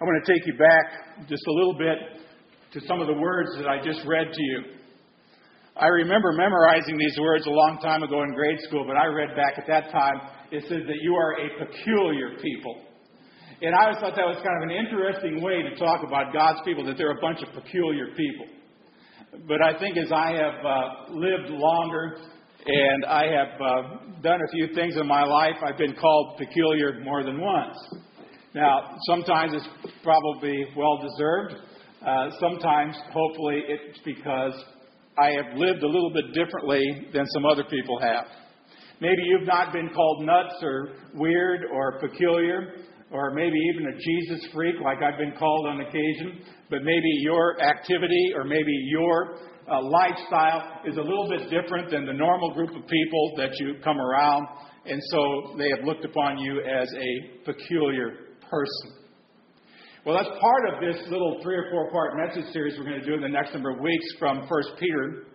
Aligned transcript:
I 0.00 0.04
want 0.04 0.24
to 0.24 0.32
take 0.32 0.46
you 0.46 0.56
back 0.56 1.28
just 1.28 1.44
a 1.46 1.52
little 1.52 1.76
bit 1.76 1.98
to 2.72 2.80
some 2.88 3.02
of 3.02 3.06
the 3.06 3.20
words 3.20 3.50
that 3.58 3.68
I 3.68 3.84
just 3.84 4.00
read 4.06 4.32
to 4.32 4.42
you. 4.42 4.60
I 5.76 5.88
remember 5.88 6.32
memorizing 6.32 6.96
these 6.96 7.18
words 7.20 7.44
a 7.44 7.50
long 7.50 7.78
time 7.82 8.02
ago 8.02 8.22
in 8.22 8.32
grade 8.32 8.56
school, 8.60 8.86
but 8.86 8.96
I 8.96 9.04
read 9.12 9.36
back 9.36 9.58
at 9.58 9.66
that 9.68 9.92
time, 9.92 10.16
it 10.50 10.62
says 10.62 10.88
that 10.88 10.96
you 11.02 11.14
are 11.14 11.36
a 11.36 11.66
peculiar 11.66 12.40
people. 12.40 12.80
And 13.60 13.74
I 13.74 13.84
always 13.84 13.98
thought 14.00 14.16
that 14.16 14.24
was 14.24 14.40
kind 14.40 14.56
of 14.64 14.70
an 14.70 14.74
interesting 14.74 15.42
way 15.42 15.60
to 15.68 15.76
talk 15.76 16.00
about 16.02 16.32
God's 16.32 16.60
people, 16.64 16.82
that 16.86 16.96
they're 16.96 17.12
a 17.12 17.20
bunch 17.20 17.42
of 17.42 17.52
peculiar 17.52 18.06
people. 18.16 18.46
But 19.46 19.60
I 19.60 19.78
think 19.78 19.98
as 19.98 20.10
I 20.10 20.32
have 20.32 20.64
uh, 20.64 21.12
lived 21.12 21.50
longer 21.50 22.16
and 22.64 23.04
I 23.04 23.24
have 23.36 23.60
uh, 23.60 23.82
done 24.22 24.40
a 24.40 24.50
few 24.50 24.72
things 24.74 24.96
in 24.96 25.06
my 25.06 25.24
life, 25.24 25.60
I've 25.62 25.76
been 25.76 25.94
called 25.94 26.38
peculiar 26.38 27.00
more 27.04 27.22
than 27.22 27.38
once. 27.38 27.76
Now, 28.54 28.96
sometimes 29.06 29.52
it's 29.54 29.94
probably 30.02 30.66
well 30.76 30.98
deserved. 31.00 31.54
Uh, 32.04 32.30
sometimes, 32.40 32.96
hopefully, 33.12 33.62
it's 33.68 34.00
because 34.04 34.54
I 35.22 35.30
have 35.30 35.56
lived 35.56 35.82
a 35.82 35.86
little 35.86 36.10
bit 36.12 36.34
differently 36.34 36.82
than 37.12 37.26
some 37.34 37.46
other 37.46 37.62
people 37.64 38.00
have. 38.00 38.26
Maybe 39.00 39.22
you've 39.22 39.46
not 39.46 39.72
been 39.72 39.88
called 39.94 40.24
nuts 40.24 40.54
or 40.62 40.88
weird 41.14 41.66
or 41.72 42.00
peculiar, 42.00 42.74
or 43.12 43.30
maybe 43.34 43.56
even 43.72 43.86
a 43.86 43.96
Jesus 43.96 44.48
freak 44.52 44.74
like 44.82 44.98
I've 45.00 45.18
been 45.18 45.34
called 45.38 45.68
on 45.68 45.80
occasion, 45.80 46.42
but 46.70 46.82
maybe 46.82 47.08
your 47.20 47.60
activity 47.60 48.32
or 48.34 48.44
maybe 48.44 48.72
your 48.88 49.36
uh, 49.70 49.80
lifestyle 49.82 50.80
is 50.84 50.96
a 50.96 51.00
little 51.00 51.28
bit 51.28 51.50
different 51.50 51.90
than 51.90 52.04
the 52.04 52.12
normal 52.12 52.52
group 52.54 52.70
of 52.70 52.82
people 52.88 53.34
that 53.36 53.50
you 53.60 53.76
come 53.84 54.00
around, 54.00 54.44
and 54.86 55.00
so 55.10 55.54
they 55.56 55.70
have 55.70 55.84
looked 55.84 56.04
upon 56.04 56.38
you 56.38 56.60
as 56.60 56.88
a 56.92 57.44
peculiar 57.44 58.29
person. 58.50 59.00
Well, 60.04 60.16
that's 60.16 60.28
part 60.40 60.74
of 60.74 60.80
this 60.80 61.00
little 61.10 61.40
three 61.42 61.56
or 61.56 61.70
four 61.70 61.90
part 61.90 62.16
message 62.16 62.52
series 62.52 62.74
we're 62.78 62.84
going 62.84 63.00
to 63.00 63.06
do 63.06 63.14
in 63.14 63.20
the 63.20 63.28
next 63.28 63.52
number 63.52 63.70
of 63.70 63.80
weeks 63.80 64.06
from 64.18 64.38
1 64.38 64.48
Peter. 64.78 65.26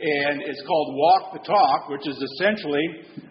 And 0.00 0.42
it's 0.42 0.60
called 0.66 0.96
Walk 0.96 1.32
the 1.32 1.38
Talk, 1.46 1.88
which 1.88 2.06
is 2.08 2.16
essentially 2.34 2.82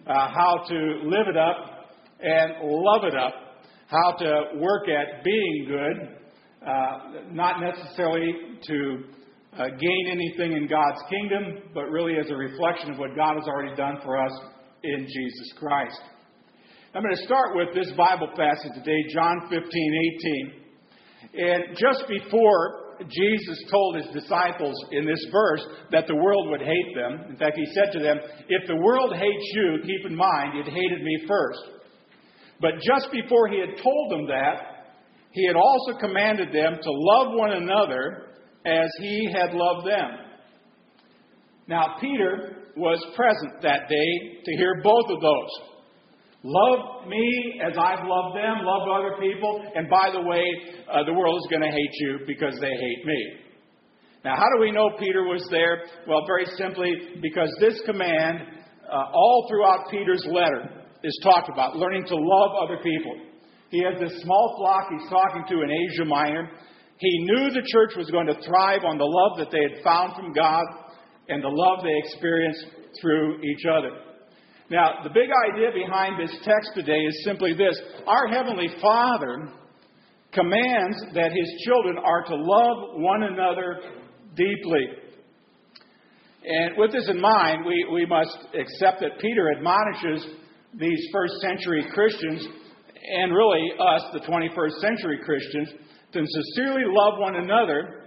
uh, 0.06 0.28
how 0.28 0.64
to 0.68 0.74
live 1.04 1.28
it 1.28 1.36
up 1.36 1.90
and 2.20 2.54
love 2.62 3.04
it 3.04 3.14
up, 3.14 3.34
how 3.86 4.12
to 4.18 4.58
work 4.58 4.88
at 4.88 5.22
being 5.22 5.66
good, 5.68 6.18
uh, 6.66 6.98
not 7.30 7.60
necessarily 7.60 8.32
to 8.62 9.04
uh, 9.58 9.66
gain 9.68 10.08
anything 10.10 10.52
in 10.52 10.66
God's 10.66 11.02
kingdom, 11.10 11.70
but 11.74 11.90
really 11.90 12.16
as 12.18 12.30
a 12.30 12.34
reflection 12.34 12.92
of 12.92 12.98
what 12.98 13.14
God 13.14 13.34
has 13.34 13.46
already 13.46 13.76
done 13.76 13.98
for 14.02 14.16
us 14.16 14.32
in 14.82 15.06
Jesus 15.06 15.52
Christ. 15.58 16.00
I'm 16.94 17.02
going 17.02 17.16
to 17.16 17.24
start 17.24 17.56
with 17.56 17.72
this 17.72 17.90
Bible 17.96 18.28
passage 18.36 18.72
today, 18.74 18.98
John 19.14 19.48
15, 19.48 19.64
18. 21.32 21.42
And 21.42 21.62
just 21.78 22.04
before 22.06 22.98
Jesus 23.08 23.64
told 23.70 23.96
his 23.96 24.08
disciples 24.12 24.74
in 24.92 25.06
this 25.06 25.24
verse 25.32 25.64
that 25.90 26.06
the 26.06 26.14
world 26.14 26.50
would 26.50 26.60
hate 26.60 26.94
them, 26.94 27.30
in 27.30 27.36
fact, 27.38 27.56
he 27.56 27.64
said 27.72 27.92
to 27.94 27.98
them, 27.98 28.18
If 28.46 28.68
the 28.68 28.76
world 28.76 29.14
hates 29.14 29.52
you, 29.54 29.78
keep 29.86 30.04
in 30.04 30.14
mind 30.14 30.58
it 30.58 30.66
hated 30.66 31.02
me 31.02 31.24
first. 31.26 31.60
But 32.60 32.72
just 32.86 33.10
before 33.10 33.48
he 33.48 33.58
had 33.58 33.82
told 33.82 34.12
them 34.12 34.26
that, 34.26 34.92
he 35.30 35.46
had 35.46 35.56
also 35.56 35.98
commanded 35.98 36.48
them 36.48 36.74
to 36.74 36.90
love 36.92 37.28
one 37.32 37.52
another 37.52 38.34
as 38.66 38.90
he 38.98 39.32
had 39.32 39.54
loved 39.54 39.86
them. 39.86 40.10
Now, 41.68 41.96
Peter 42.02 42.68
was 42.76 43.02
present 43.16 43.62
that 43.62 43.88
day 43.88 44.42
to 44.44 44.56
hear 44.58 44.82
both 44.84 45.06
of 45.08 45.22
those. 45.22 45.72
Love 46.44 47.06
me 47.06 47.60
as 47.64 47.78
I've 47.78 48.04
loved 48.04 48.36
them, 48.36 48.66
love 48.66 48.88
other 48.90 49.14
people, 49.20 49.64
and 49.76 49.88
by 49.88 50.10
the 50.12 50.20
way, 50.20 50.42
uh, 50.90 51.04
the 51.04 51.12
world 51.12 51.38
is 51.38 51.46
going 51.48 51.62
to 51.62 51.70
hate 51.70 51.94
you 52.00 52.18
because 52.26 52.54
they 52.60 52.70
hate 52.70 53.06
me. 53.06 53.32
Now, 54.24 54.34
how 54.34 54.46
do 54.56 54.60
we 54.60 54.72
know 54.72 54.90
Peter 54.98 55.22
was 55.22 55.46
there? 55.50 55.84
Well, 56.06 56.26
very 56.26 56.46
simply, 56.58 57.20
because 57.22 57.48
this 57.60 57.80
command, 57.86 58.38
uh, 58.90 59.04
all 59.14 59.46
throughout 59.48 59.90
Peter's 59.90 60.26
letter, 60.30 60.82
is 61.04 61.20
talked 61.22 61.48
about 61.48 61.76
learning 61.76 62.06
to 62.06 62.16
love 62.16 62.50
other 62.60 62.78
people. 62.82 63.14
He 63.70 63.82
has 63.84 64.00
this 64.00 64.22
small 64.22 64.54
flock 64.58 64.90
he's 64.90 65.08
talking 65.10 65.44
to 65.48 65.62
in 65.62 65.70
Asia 65.70 66.04
Minor. 66.04 66.50
He 66.98 67.24
knew 67.24 67.50
the 67.50 67.66
church 67.72 67.96
was 67.96 68.10
going 68.10 68.26
to 68.26 68.34
thrive 68.42 68.84
on 68.84 68.98
the 68.98 69.04
love 69.04 69.38
that 69.38 69.50
they 69.50 69.62
had 69.62 69.82
found 69.82 70.14
from 70.14 70.32
God 70.32 70.64
and 71.28 71.42
the 71.42 71.48
love 71.48 71.82
they 71.82 71.98
experienced 72.04 72.66
through 73.00 73.40
each 73.42 73.64
other. 73.66 74.11
Now, 74.72 75.02
the 75.04 75.10
big 75.10 75.28
idea 75.52 75.68
behind 75.70 76.18
this 76.18 76.34
text 76.44 76.70
today 76.74 76.96
is 76.96 77.24
simply 77.26 77.52
this 77.52 77.78
Our 78.06 78.26
Heavenly 78.28 78.68
Father 78.80 79.52
commands 80.32 80.96
that 81.12 81.30
His 81.30 81.62
children 81.66 81.98
are 81.98 82.24
to 82.24 82.34
love 82.34 82.94
one 82.94 83.22
another 83.24 83.82
deeply. 84.34 84.86
And 86.46 86.78
with 86.78 86.90
this 86.90 87.06
in 87.10 87.20
mind, 87.20 87.66
we, 87.66 87.86
we 87.92 88.06
must 88.06 88.34
accept 88.58 89.02
that 89.02 89.20
Peter 89.20 89.52
admonishes 89.54 90.26
these 90.80 91.06
first 91.12 91.34
century 91.42 91.84
Christians, 91.92 92.42
and 93.12 93.30
really 93.30 93.72
us, 93.78 94.04
the 94.14 94.20
21st 94.20 94.80
century 94.80 95.18
Christians, 95.22 95.68
to 96.14 96.24
sincerely 96.24 96.84
love 96.86 97.18
one 97.18 97.36
another 97.36 98.04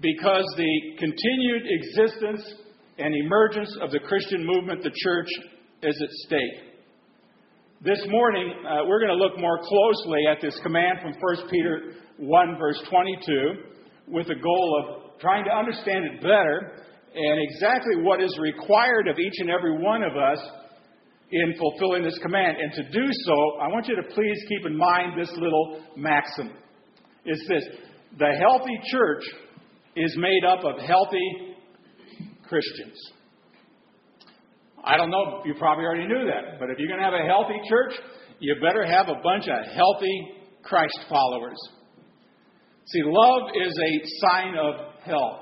because 0.00 0.44
the 0.56 0.80
continued 0.96 1.62
existence 1.66 2.54
and 2.98 3.16
emergence 3.16 3.76
of 3.82 3.90
the 3.90 3.98
Christian 3.98 4.46
movement, 4.46 4.84
the 4.84 4.92
church, 4.94 5.26
is 5.82 6.00
at 6.02 6.10
stake. 6.26 6.68
This 7.80 8.00
morning, 8.08 8.52
uh, 8.66 8.86
we're 8.86 8.98
going 8.98 9.16
to 9.16 9.22
look 9.22 9.38
more 9.38 9.58
closely 9.58 10.26
at 10.30 10.40
this 10.42 10.58
command 10.62 10.98
from 11.00 11.12
1 11.12 11.48
Peter 11.48 11.94
1, 12.16 12.58
verse 12.58 12.82
22, 12.90 13.52
with 14.08 14.26
the 14.26 14.34
goal 14.34 14.82
of 14.82 15.20
trying 15.20 15.44
to 15.44 15.50
understand 15.50 16.04
it 16.04 16.20
better 16.20 16.82
and 17.14 17.40
exactly 17.40 18.02
what 18.02 18.20
is 18.20 18.36
required 18.40 19.06
of 19.06 19.18
each 19.18 19.34
and 19.38 19.50
every 19.50 19.78
one 19.78 20.02
of 20.02 20.16
us 20.16 20.38
in 21.30 21.54
fulfilling 21.56 22.02
this 22.02 22.18
command. 22.18 22.56
And 22.60 22.72
to 22.72 22.82
do 22.90 23.06
so, 23.26 23.34
I 23.60 23.68
want 23.68 23.86
you 23.86 23.94
to 23.96 24.14
please 24.14 24.38
keep 24.48 24.66
in 24.66 24.76
mind 24.76 25.18
this 25.18 25.30
little 25.36 25.84
maxim. 25.96 26.50
It's 27.24 27.46
this 27.48 27.64
the 28.18 28.32
healthy 28.40 28.78
church 28.90 29.22
is 29.94 30.16
made 30.16 30.44
up 30.44 30.64
of 30.64 30.80
healthy 30.80 31.54
Christians. 32.48 33.12
I 34.84 34.96
don't 34.96 35.10
know, 35.10 35.42
you 35.44 35.54
probably 35.58 35.84
already 35.84 36.06
knew 36.06 36.24
that, 36.26 36.58
but 36.58 36.70
if 36.70 36.78
you're 36.78 36.88
going 36.88 37.00
to 37.00 37.04
have 37.04 37.14
a 37.14 37.26
healthy 37.26 37.58
church, 37.68 37.94
you 38.40 38.54
better 38.62 38.86
have 38.86 39.08
a 39.08 39.20
bunch 39.22 39.44
of 39.48 39.72
healthy 39.74 40.32
Christ 40.62 40.98
followers. 41.08 41.58
See, 42.86 43.02
love 43.04 43.50
is 43.54 43.76
a 43.76 43.92
sign 44.26 44.54
of 44.56 44.74
health. 45.04 45.40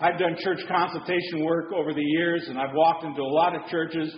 I've 0.00 0.18
done 0.18 0.36
church 0.38 0.60
consultation 0.68 1.44
work 1.44 1.72
over 1.72 1.94
the 1.94 2.02
years, 2.02 2.46
and 2.48 2.58
I've 2.58 2.74
walked 2.74 3.04
into 3.04 3.22
a 3.22 3.32
lot 3.32 3.54
of 3.54 3.68
churches 3.70 4.14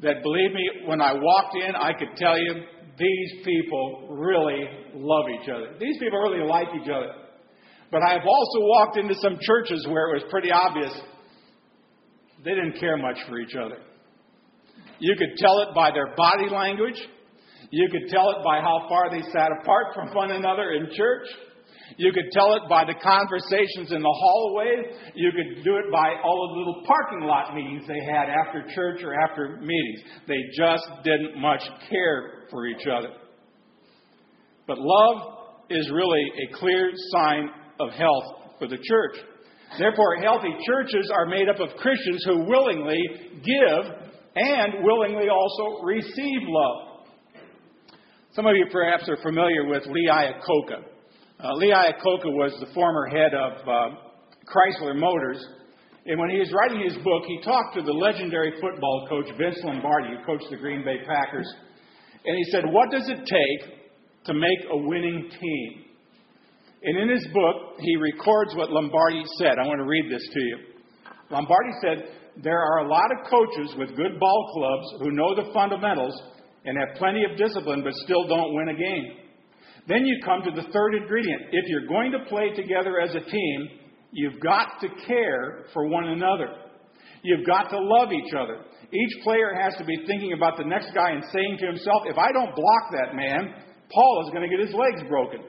that, 0.00 0.22
believe 0.22 0.52
me, 0.52 0.68
when 0.86 1.00
I 1.00 1.12
walked 1.14 1.56
in, 1.56 1.74
I 1.76 1.92
could 1.92 2.16
tell 2.16 2.38
you 2.38 2.54
these 2.98 3.44
people 3.44 4.08
really 4.10 4.64
love 4.94 5.24
each 5.30 5.48
other. 5.48 5.76
These 5.78 5.98
people 5.98 6.18
really 6.20 6.46
like 6.46 6.68
each 6.74 6.88
other. 6.88 7.12
But 7.90 8.02
I 8.02 8.12
have 8.12 8.26
also 8.26 8.60
walked 8.60 8.96
into 8.96 9.14
some 9.20 9.38
churches 9.40 9.86
where 9.88 10.10
it 10.10 10.22
was 10.22 10.30
pretty 10.30 10.50
obvious 10.50 10.92
they 12.44 12.50
didn't 12.50 12.78
care 12.80 12.96
much 12.96 13.18
for 13.28 13.38
each 13.38 13.54
other. 13.54 13.78
You 14.98 15.14
could 15.16 15.36
tell 15.38 15.60
it 15.60 15.74
by 15.74 15.90
their 15.90 16.14
body 16.16 16.48
language. 16.50 17.00
You 17.70 17.88
could 17.90 18.10
tell 18.10 18.30
it 18.30 18.44
by 18.44 18.60
how 18.60 18.86
far 18.88 19.10
they 19.10 19.22
sat 19.30 19.50
apart 19.62 19.94
from 19.94 20.14
one 20.14 20.30
another 20.32 20.72
in 20.72 20.90
church. 20.96 21.26
You 21.96 22.12
could 22.12 22.30
tell 22.32 22.54
it 22.54 22.62
by 22.68 22.84
the 22.84 22.94
conversations 23.02 23.92
in 23.92 24.02
the 24.02 24.16
hallway. 24.20 24.70
You 25.14 25.30
could 25.32 25.64
do 25.64 25.76
it 25.76 25.92
by 25.92 26.14
all 26.22 26.48
the 26.52 26.58
little 26.58 26.82
parking 26.86 27.26
lot 27.26 27.54
meetings 27.54 27.86
they 27.86 28.00
had 28.12 28.28
after 28.28 28.64
church 28.74 29.02
or 29.02 29.14
after 29.14 29.58
meetings. 29.60 30.00
They 30.26 30.38
just 30.56 30.84
didn't 31.04 31.40
much 31.40 31.62
care 31.88 32.46
for 32.50 32.66
each 32.66 32.86
other. 32.86 33.10
But 34.66 34.78
love 34.78 35.38
is 35.68 35.90
really 35.90 36.24
a 36.48 36.56
clear 36.56 36.90
sign 37.12 37.50
of 37.80 37.90
health 37.90 38.56
for 38.58 38.68
the 38.68 38.78
church. 38.78 39.16
Therefore, 39.78 40.16
healthy 40.16 40.54
churches 40.66 41.10
are 41.14 41.26
made 41.26 41.48
up 41.48 41.60
of 41.60 41.76
Christians 41.76 42.24
who 42.26 42.44
willingly 42.44 43.00
give 43.44 44.10
and 44.36 44.82
willingly 44.82 45.28
also 45.28 45.82
receive 45.82 46.40
love. 46.42 47.06
Some 48.32 48.46
of 48.46 48.54
you 48.56 48.66
perhaps 48.70 49.08
are 49.08 49.16
familiar 49.22 49.66
with 49.66 49.86
Lee 49.86 50.08
Iacocca. 50.10 50.82
Uh, 51.42 51.54
Lee 51.54 51.72
Iacocca 51.72 52.30
was 52.30 52.52
the 52.60 52.72
former 52.74 53.06
head 53.06 53.34
of 53.34 53.52
uh, 53.66 53.96
Chrysler 54.46 54.94
Motors. 54.94 55.44
And 56.06 56.18
when 56.18 56.30
he 56.30 56.38
was 56.38 56.52
writing 56.52 56.82
his 56.84 56.96
book, 57.04 57.24
he 57.26 57.40
talked 57.42 57.74
to 57.76 57.82
the 57.82 57.92
legendary 57.92 58.52
football 58.60 59.06
coach 59.08 59.26
Vince 59.36 59.58
Lombardi, 59.64 60.16
who 60.16 60.24
coached 60.24 60.50
the 60.50 60.56
Green 60.56 60.84
Bay 60.84 60.98
Packers. 61.06 61.46
And 62.24 62.36
he 62.36 62.44
said, 62.50 62.64
What 62.66 62.90
does 62.90 63.08
it 63.08 63.18
take 63.18 64.24
to 64.26 64.34
make 64.34 64.58
a 64.70 64.76
winning 64.76 65.30
team? 65.40 65.84
And 66.82 66.96
in 66.96 67.08
his 67.10 67.26
book, 67.32 67.76
he 67.78 67.96
records 67.96 68.54
what 68.56 68.70
Lombardi 68.70 69.22
said. 69.38 69.58
I 69.62 69.66
want 69.66 69.80
to 69.80 69.86
read 69.86 70.10
this 70.10 70.26
to 70.32 70.40
you. 70.40 70.56
Lombardi 71.30 71.70
said, 71.82 72.42
There 72.42 72.58
are 72.58 72.78
a 72.78 72.88
lot 72.88 73.10
of 73.12 73.28
coaches 73.28 73.74
with 73.76 73.96
good 73.96 74.18
ball 74.18 74.50
clubs 74.54 75.02
who 75.02 75.10
know 75.12 75.34
the 75.34 75.52
fundamentals 75.52 76.14
and 76.64 76.78
have 76.78 76.96
plenty 76.96 77.24
of 77.24 77.36
discipline 77.36 77.82
but 77.84 77.92
still 78.04 78.26
don't 78.26 78.54
win 78.54 78.68
a 78.68 78.74
game. 78.74 79.16
Then 79.88 80.06
you 80.06 80.20
come 80.24 80.42
to 80.42 80.50
the 80.50 80.68
third 80.72 80.94
ingredient. 80.94 81.42
If 81.52 81.64
you're 81.68 81.86
going 81.86 82.12
to 82.12 82.24
play 82.28 82.50
together 82.54 83.00
as 83.00 83.14
a 83.14 83.30
team, 83.30 83.68
you've 84.12 84.40
got 84.40 84.80
to 84.80 84.88
care 85.06 85.66
for 85.72 85.86
one 85.86 86.08
another. 86.08 86.48
You've 87.22 87.46
got 87.46 87.68
to 87.70 87.78
love 87.78 88.08
each 88.12 88.32
other. 88.32 88.64
Each 88.92 89.22
player 89.22 89.52
has 89.60 89.74
to 89.76 89.84
be 89.84 89.96
thinking 90.06 90.32
about 90.32 90.56
the 90.56 90.64
next 90.64 90.92
guy 90.94 91.10
and 91.10 91.22
saying 91.32 91.58
to 91.60 91.66
himself, 91.66 92.02
if 92.06 92.16
I 92.18 92.32
don't 92.32 92.54
block 92.54 92.84
that 92.92 93.14
man, 93.14 93.54
Paul 93.92 94.24
is 94.26 94.32
going 94.32 94.48
to 94.48 94.56
get 94.56 94.66
his 94.66 94.74
legs 94.74 95.08
broken. 95.08 95.40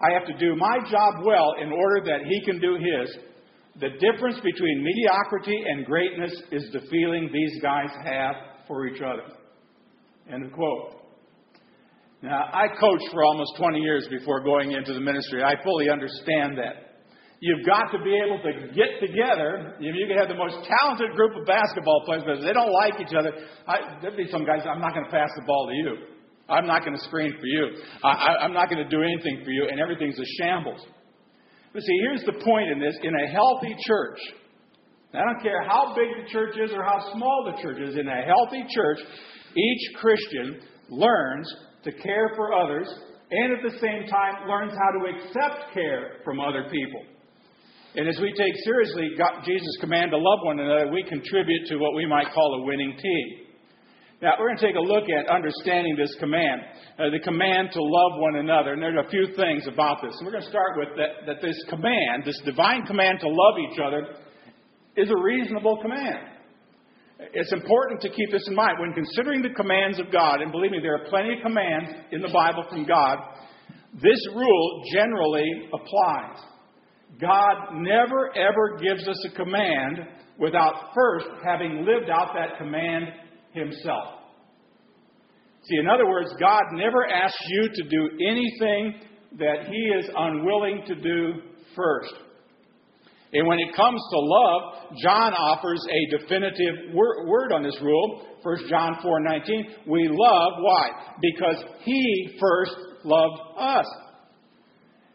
I 0.00 0.12
have 0.12 0.26
to 0.26 0.36
do 0.38 0.56
my 0.56 0.78
job 0.90 1.24
well 1.24 1.54
in 1.60 1.72
order 1.72 2.04
that 2.04 2.26
he 2.28 2.44
can 2.44 2.60
do 2.60 2.74
his. 2.74 3.16
The 3.80 3.90
difference 4.00 4.40
between 4.40 4.84
mediocrity 4.84 5.56
and 5.68 5.84
greatness 5.84 6.32
is 6.50 6.70
the 6.72 6.80
feeling 6.90 7.30
these 7.32 7.60
guys 7.62 7.90
have 8.04 8.34
for 8.66 8.86
each 8.86 9.02
other. 9.02 9.24
End 10.32 10.44
of 10.44 10.52
quote. 10.52 10.96
Now, 12.22 12.48
I 12.52 12.68
coached 12.80 13.08
for 13.12 13.22
almost 13.22 13.52
20 13.58 13.78
years 13.78 14.08
before 14.10 14.42
going 14.42 14.72
into 14.72 14.94
the 14.94 15.00
ministry. 15.00 15.42
I 15.42 15.54
fully 15.62 15.90
understand 15.90 16.58
that. 16.58 16.86
You've 17.40 17.66
got 17.66 17.92
to 17.92 17.98
be 18.02 18.16
able 18.16 18.40
to 18.40 18.72
get 18.72 18.96
together. 18.98 19.76
You 19.78 19.92
can 20.08 20.16
have 20.16 20.28
the 20.28 20.40
most 20.40 20.56
talented 20.64 21.14
group 21.14 21.36
of 21.36 21.46
basketball 21.46 22.02
players, 22.06 22.22
but 22.24 22.38
if 22.38 22.44
they 22.44 22.52
don't 22.54 22.72
like 22.72 22.94
each 22.98 23.12
other, 23.12 23.30
I, 23.68 24.00
there'd 24.00 24.16
be 24.16 24.26
some 24.30 24.46
guys, 24.46 24.64
I'm 24.64 24.80
not 24.80 24.94
going 24.94 25.04
to 25.04 25.10
pass 25.10 25.28
the 25.36 25.44
ball 25.46 25.68
to 25.68 25.74
you. 25.74 26.15
I'm 26.48 26.66
not 26.66 26.84
going 26.84 26.96
to 26.96 27.04
screen 27.04 27.34
for 27.40 27.46
you. 27.46 27.68
I, 28.04 28.44
am 28.44 28.52
not 28.52 28.70
going 28.70 28.82
to 28.82 28.88
do 28.88 29.02
anything 29.02 29.42
for 29.44 29.50
you, 29.50 29.68
and 29.70 29.80
everything's 29.80 30.18
a 30.18 30.24
shambles. 30.38 30.80
But 31.72 31.82
see, 31.82 31.98
here's 32.02 32.24
the 32.24 32.44
point 32.44 32.70
in 32.70 32.78
this 32.78 32.96
in 33.02 33.12
a 33.14 33.26
healthy 33.32 33.74
church, 33.86 34.18
I 35.12 35.18
don't 35.18 35.42
care 35.42 35.62
how 35.66 35.94
big 35.94 36.24
the 36.24 36.30
church 36.30 36.56
is 36.62 36.70
or 36.72 36.84
how 36.84 37.12
small 37.12 37.50
the 37.50 37.62
church 37.62 37.78
is, 37.80 37.96
in 37.96 38.06
a 38.06 38.22
healthy 38.22 38.64
church, 38.74 38.98
each 39.56 39.96
Christian 39.96 40.60
learns 40.88 41.52
to 41.84 41.92
care 41.92 42.30
for 42.36 42.52
others 42.52 42.88
and 43.30 43.52
at 43.52 43.62
the 43.62 43.78
same 43.78 44.06
time 44.06 44.48
learns 44.48 44.72
how 44.72 44.90
to 44.98 45.16
accept 45.16 45.74
care 45.74 46.20
from 46.24 46.38
other 46.38 46.64
people. 46.70 47.02
And 47.96 48.08
as 48.08 48.18
we 48.20 48.32
take 48.36 48.54
seriously 48.62 49.10
God, 49.18 49.42
Jesus' 49.44 49.78
command 49.80 50.10
to 50.12 50.18
love 50.18 50.40
one 50.44 50.60
another, 50.60 50.92
we 50.92 51.02
contribute 51.08 51.66
to 51.68 51.78
what 51.78 51.94
we 51.94 52.06
might 52.06 52.32
call 52.32 52.60
a 52.60 52.66
winning 52.66 52.96
team. 52.96 53.45
Now, 54.22 54.32
we're 54.40 54.48
going 54.48 54.58
to 54.58 54.66
take 54.66 54.76
a 54.76 54.80
look 54.80 55.04
at 55.12 55.28
understanding 55.28 55.94
this 55.94 56.14
command, 56.18 56.62
uh, 56.98 57.10
the 57.10 57.20
command 57.20 57.68
to 57.72 57.82
love 57.82 58.12
one 58.16 58.36
another. 58.36 58.72
And 58.72 58.80
there's 58.80 58.96
a 58.96 59.10
few 59.10 59.28
things 59.36 59.68
about 59.68 60.00
this. 60.02 60.16
And 60.16 60.24
we're 60.24 60.32
going 60.32 60.44
to 60.44 60.48
start 60.48 60.72
with 60.78 60.88
that, 60.96 61.26
that 61.26 61.42
this 61.42 61.56
command, 61.68 62.24
this 62.24 62.40
divine 62.46 62.86
command 62.86 63.20
to 63.20 63.28
love 63.28 63.54
each 63.60 63.78
other, 63.78 64.16
is 64.96 65.10
a 65.10 65.22
reasonable 65.22 65.82
command. 65.82 66.32
It's 67.18 67.52
important 67.52 68.00
to 68.02 68.08
keep 68.08 68.30
this 68.30 68.46
in 68.48 68.54
mind. 68.54 68.80
When 68.80 68.94
considering 68.94 69.42
the 69.42 69.52
commands 69.52 70.00
of 70.00 70.10
God, 70.10 70.40
and 70.40 70.50
believe 70.50 70.70
me, 70.70 70.78
there 70.80 70.94
are 70.94 71.08
plenty 71.10 71.34
of 71.34 71.42
commands 71.42 71.90
in 72.10 72.22
the 72.22 72.32
Bible 72.32 72.64
from 72.70 72.86
God, 72.86 73.18
this 74.00 74.20
rule 74.34 74.82
generally 74.92 75.68
applies. 75.74 76.40
God 77.20 77.72
never 77.74 78.32
ever 78.36 78.78
gives 78.80 79.06
us 79.08 79.26
a 79.30 79.36
command 79.36 80.08
without 80.38 80.92
first 80.94 81.26
having 81.44 81.84
lived 81.86 82.10
out 82.10 82.34
that 82.34 82.58
command 82.58 83.06
himself. 83.56 84.20
See, 85.64 85.78
in 85.78 85.88
other 85.88 86.06
words, 86.06 86.30
God 86.38 86.62
never 86.72 87.06
asks 87.06 87.42
you 87.48 87.68
to 87.74 87.82
do 87.88 88.10
anything 88.24 89.00
that 89.38 89.66
he 89.68 89.98
is 89.98 90.08
unwilling 90.16 90.82
to 90.86 90.94
do 90.94 91.42
first. 91.74 92.14
And 93.32 93.46
when 93.46 93.58
it 93.58 93.74
comes 93.74 94.00
to 94.12 94.18
love, 94.18 94.62
John 95.02 95.34
offers 95.34 95.84
a 95.90 96.18
definitive 96.18 96.94
word 96.94 97.52
on 97.52 97.62
this 97.62 97.76
rule. 97.82 98.22
1 98.42 98.68
John 98.68 98.94
4:19, 99.02 99.88
we 99.88 100.08
love 100.08 100.52
why? 100.60 100.90
Because 101.20 101.64
he 101.80 102.38
first 102.40 102.76
loved 103.04 103.40
us. 103.58 103.86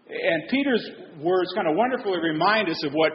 And 0.09 0.49
Peter's 0.49 0.85
words 1.21 1.53
kind 1.55 1.69
of 1.69 1.77
wonderfully 1.77 2.19
remind 2.19 2.69
us 2.69 2.83
of 2.83 2.91
what 2.93 3.13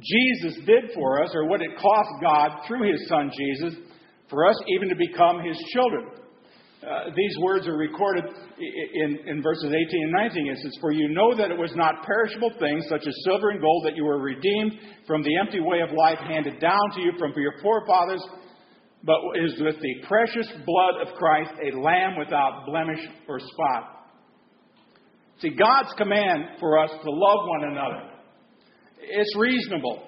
Jesus 0.00 0.56
did 0.64 0.92
for 0.94 1.22
us, 1.22 1.34
or 1.34 1.46
what 1.46 1.60
it 1.60 1.76
cost 1.76 2.10
God 2.22 2.60
through 2.66 2.90
his 2.90 3.08
son 3.08 3.30
Jesus, 3.36 3.74
for 4.30 4.46
us 4.48 4.56
even 4.68 4.88
to 4.88 4.94
become 4.94 5.42
his 5.42 5.58
children. 5.74 6.06
Uh, 6.80 7.10
these 7.14 7.36
words 7.42 7.66
are 7.68 7.76
recorded 7.76 8.24
in, 8.24 9.18
in 9.26 9.42
verses 9.42 9.66
18 9.66 10.02
and 10.02 10.12
19. 10.12 10.46
It 10.48 10.58
says, 10.62 10.72
For 10.80 10.92
you 10.92 11.12
know 11.12 11.36
that 11.36 11.50
it 11.50 11.58
was 11.58 11.72
not 11.76 12.06
perishable 12.06 12.52
things 12.58 12.86
such 12.88 13.06
as 13.06 13.14
silver 13.24 13.50
and 13.50 13.60
gold 13.60 13.84
that 13.84 13.96
you 13.96 14.04
were 14.04 14.18
redeemed 14.18 14.72
from 15.06 15.22
the 15.22 15.36
empty 15.36 15.60
way 15.60 15.80
of 15.80 15.90
life 15.92 16.18
handed 16.18 16.58
down 16.58 16.80
to 16.94 17.00
you 17.00 17.12
from 17.18 17.34
your 17.36 17.52
forefathers, 17.60 18.24
but 19.04 19.16
is 19.44 19.60
with 19.60 19.76
the 19.82 19.94
precious 20.08 20.48
blood 20.64 21.06
of 21.06 21.14
Christ, 21.16 21.50
a 21.60 21.76
lamb 21.76 22.16
without 22.18 22.64
blemish 22.64 23.00
or 23.28 23.40
spot. 23.40 24.06
See, 25.40 25.50
God's 25.50 25.92
command 25.98 26.60
for 26.60 26.78
us 26.78 26.90
to 26.90 27.10
love 27.10 27.46
one 27.46 27.72
another, 27.72 28.10
it's 29.02 29.36
reasonable. 29.36 30.02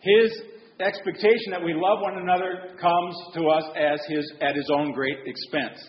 His 0.00 0.42
expectation 0.80 1.50
that 1.50 1.62
we 1.62 1.72
love 1.74 2.00
one 2.00 2.18
another 2.18 2.74
comes 2.80 3.14
to 3.34 3.46
us 3.48 3.64
as 3.76 4.00
his, 4.08 4.32
at 4.40 4.56
his 4.56 4.68
own 4.72 4.92
great 4.92 5.18
expense. 5.26 5.88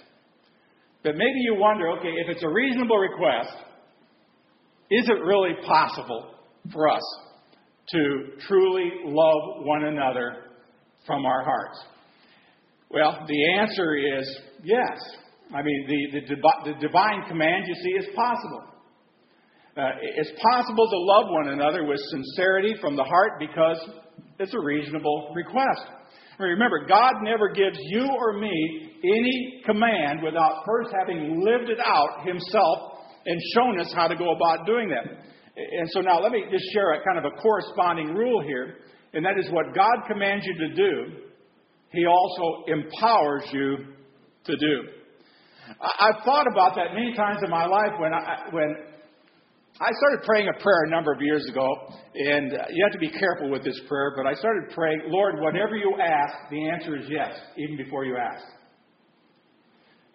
But 1.03 1.15
maybe 1.15 1.39
you 1.39 1.55
wonder 1.55 1.89
okay, 1.99 2.09
if 2.09 2.29
it's 2.29 2.43
a 2.43 2.49
reasonable 2.49 2.97
request, 2.97 3.55
is 4.89 5.07
it 5.09 5.23
really 5.23 5.53
possible 5.65 6.35
for 6.71 6.89
us 6.89 7.01
to 7.89 8.31
truly 8.47 8.91
love 9.05 9.65
one 9.65 9.85
another 9.85 10.45
from 11.05 11.25
our 11.25 11.43
hearts? 11.43 11.83
Well, 12.89 13.25
the 13.27 13.59
answer 13.59 13.95
is 13.95 14.39
yes. 14.63 14.97
I 15.53 15.61
mean, 15.61 15.85
the, 15.87 16.19
the, 16.21 16.71
the 16.73 16.79
divine 16.79 17.27
command, 17.27 17.65
you 17.67 17.75
see, 17.75 17.89
is 17.89 18.05
possible. 18.15 18.63
Uh, 19.77 19.91
it's 20.01 20.31
possible 20.41 20.89
to 20.89 20.97
love 20.97 21.25
one 21.29 21.49
another 21.49 21.85
with 21.85 21.99
sincerity 22.09 22.75
from 22.79 22.95
the 22.95 23.03
heart 23.03 23.33
because 23.39 23.77
it's 24.39 24.53
a 24.53 24.59
reasonable 24.59 25.33
request. 25.35 25.81
Remember, 26.39 26.85
God 26.87 27.13
never 27.23 27.49
gives 27.49 27.77
you 27.89 28.05
or 28.05 28.37
me 28.37 28.91
any 29.03 29.61
command 29.65 30.21
without 30.21 30.63
first 30.65 30.89
having 30.99 31.41
lived 31.41 31.69
it 31.69 31.79
out 31.85 32.25
himself 32.25 32.99
and 33.25 33.39
shown 33.53 33.79
us 33.79 33.91
how 33.95 34.07
to 34.07 34.15
go 34.15 34.35
about 34.35 34.65
doing 34.65 34.89
that. 34.89 35.25
And 35.55 35.89
so 35.91 36.01
now 36.01 36.19
let 36.21 36.31
me 36.31 36.43
just 36.51 36.65
share 36.73 36.93
a 36.93 37.03
kind 37.03 37.17
of 37.17 37.25
a 37.25 37.41
corresponding 37.41 38.13
rule 38.13 38.43
here, 38.43 38.79
and 39.13 39.25
that 39.25 39.39
is 39.39 39.49
what 39.51 39.73
God 39.73 40.05
commands 40.07 40.45
you 40.45 40.67
to 40.67 40.75
do, 40.75 41.25
he 41.91 42.05
also 42.05 42.65
empowers 42.67 43.43
you 43.53 43.77
to 44.45 44.57
do. 44.57 44.81
I've 45.99 46.23
thought 46.25 46.45
about 46.51 46.75
that 46.75 46.93
many 46.93 47.15
times 47.15 47.39
in 47.43 47.49
my 47.49 47.65
life 47.65 47.93
when 47.97 48.13
I, 48.13 48.43
when 48.51 48.75
I 49.75 49.91
started 49.91 50.23
praying 50.23 50.47
a 50.47 50.55
prayer 50.63 50.87
a 50.87 50.89
number 50.89 51.11
of 51.11 51.19
years 51.19 51.45
ago, 51.51 51.67
and 52.15 52.51
you 52.71 52.79
have 52.87 52.93
to 52.93 52.99
be 52.99 53.11
careful 53.11 53.51
with 53.51 53.65
this 53.65 53.75
prayer, 53.89 54.13
but 54.15 54.25
I 54.25 54.33
started 54.33 54.71
praying, 54.71 55.03
Lord, 55.07 55.35
whatever 55.41 55.75
you 55.75 55.99
ask, 55.99 56.49
the 56.49 56.69
answer 56.69 56.95
is 56.95 57.03
yes, 57.09 57.35
even 57.57 57.75
before 57.75 58.05
you 58.05 58.15
ask. 58.15 58.41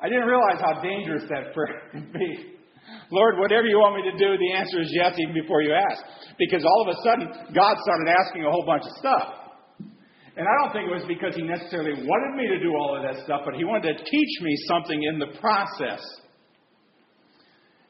I 0.00 0.08
didn't 0.08 0.24
realize 0.24 0.64
how 0.64 0.80
dangerous 0.80 1.24
that 1.28 1.52
prayer 1.52 1.76
can 1.92 2.10
be. 2.10 2.56
Lord, 3.12 3.36
whatever 3.36 3.66
you 3.66 3.76
want 3.76 4.00
me 4.00 4.10
to 4.10 4.16
do, 4.16 4.32
the 4.32 4.52
answer 4.56 4.80
is 4.80 4.88
yes, 4.96 5.12
even 5.20 5.34
before 5.34 5.60
you 5.60 5.74
ask. 5.74 6.00
Because 6.38 6.64
all 6.64 6.88
of 6.88 6.96
a 6.96 6.98
sudden, 7.04 7.52
God 7.52 7.76
started 7.84 8.08
asking 8.08 8.46
a 8.46 8.50
whole 8.50 8.64
bunch 8.64 8.84
of 8.88 8.96
stuff. 8.96 9.28
And 10.40 10.48
I 10.48 10.52
don't 10.64 10.72
think 10.72 10.88
it 10.88 10.94
was 10.96 11.04
because 11.04 11.36
He 11.36 11.42
necessarily 11.42 12.00
wanted 12.00 12.32
me 12.40 12.48
to 12.48 12.64
do 12.64 12.72
all 12.72 12.96
of 12.96 13.04
that 13.04 13.24
stuff, 13.28 13.42
but 13.44 13.52
He 13.60 13.64
wanted 13.64 13.92
to 13.92 14.04
teach 14.04 14.32
me 14.40 14.56
something 14.72 15.02
in 15.04 15.18
the 15.20 15.36
process. 15.36 16.00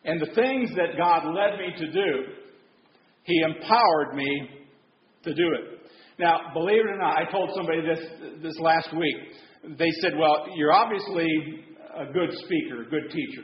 And 0.04 0.20
the 0.20 0.34
things 0.34 0.70
that 0.76 0.96
God 0.96 1.26
led 1.26 1.58
me 1.58 1.74
to 1.78 1.92
do, 1.92 2.32
He 3.24 3.42
empowered 3.42 4.14
me 4.14 4.50
to 5.24 5.34
do 5.34 5.52
it. 5.54 5.80
Now, 6.18 6.52
believe 6.52 6.80
it 6.80 6.90
or 6.90 6.98
not, 6.98 7.16
I 7.16 7.30
told 7.30 7.50
somebody 7.54 7.82
this 7.82 8.00
this 8.42 8.58
last 8.60 8.94
week. 8.96 9.76
They 9.78 9.90
said, 10.00 10.12
"Well, 10.16 10.46
you're 10.54 10.72
obviously 10.72 11.26
a 11.96 12.12
good 12.12 12.30
speaker, 12.44 12.82
a 12.82 12.90
good 12.90 13.10
teacher." 13.10 13.42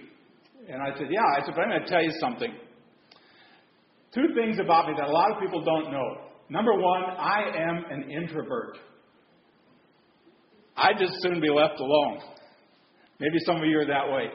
And 0.69 0.83
I 0.83 0.97
said, 0.97 1.09
"Yeah." 1.11 1.21
I 1.37 1.45
said, 1.45 1.55
"But 1.55 1.63
I'm 1.63 1.71
going 1.71 1.83
to 1.83 1.89
tell 1.89 2.03
you 2.03 2.13
something. 2.21 2.53
Two 4.15 4.35
things 4.35 4.59
about 4.59 4.89
me 4.89 4.95
that 4.97 5.09
a 5.09 5.13
lot 5.13 5.31
of 5.33 5.41
people 5.41 5.63
don't 5.63 5.93
know. 5.93 6.27
Number 6.49 6.73
one, 6.73 7.03
I 7.19 7.51
am 7.55 7.85
an 7.91 8.11
introvert. 8.11 8.79
I'd 10.77 10.99
just 10.99 11.15
soon 11.21 11.41
be 11.41 11.51
left 11.51 11.81
alone. 11.81 12.21
Maybe 13.19 13.37
some 13.45 13.57
of 13.57 13.65
you 13.65 13.79
are 13.81 13.87
that 13.87 14.11
way. 14.11 14.29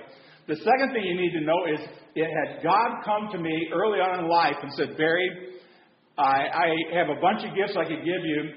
The 0.52 0.58
second 0.58 0.92
thing 0.92 1.06
you 1.06 1.16
need 1.16 1.32
to 1.32 1.46
know 1.46 1.64
is 1.74 1.80
it 2.14 2.28
had 2.28 2.62
God 2.62 3.06
come 3.06 3.30
to 3.32 3.40
me 3.40 3.70
early 3.74 4.00
on 4.00 4.20
in 4.20 4.30
life 4.30 4.58
and 4.62 4.70
said, 4.74 4.98
Barry, 4.98 5.56
I, 6.18 6.44
I 6.52 6.98
have 6.98 7.08
a 7.08 7.22
bunch 7.22 7.48
of 7.48 7.56
gifts 7.56 7.78
I 7.80 7.86
could 7.86 8.04
give 8.04 8.22
you. 8.22 8.52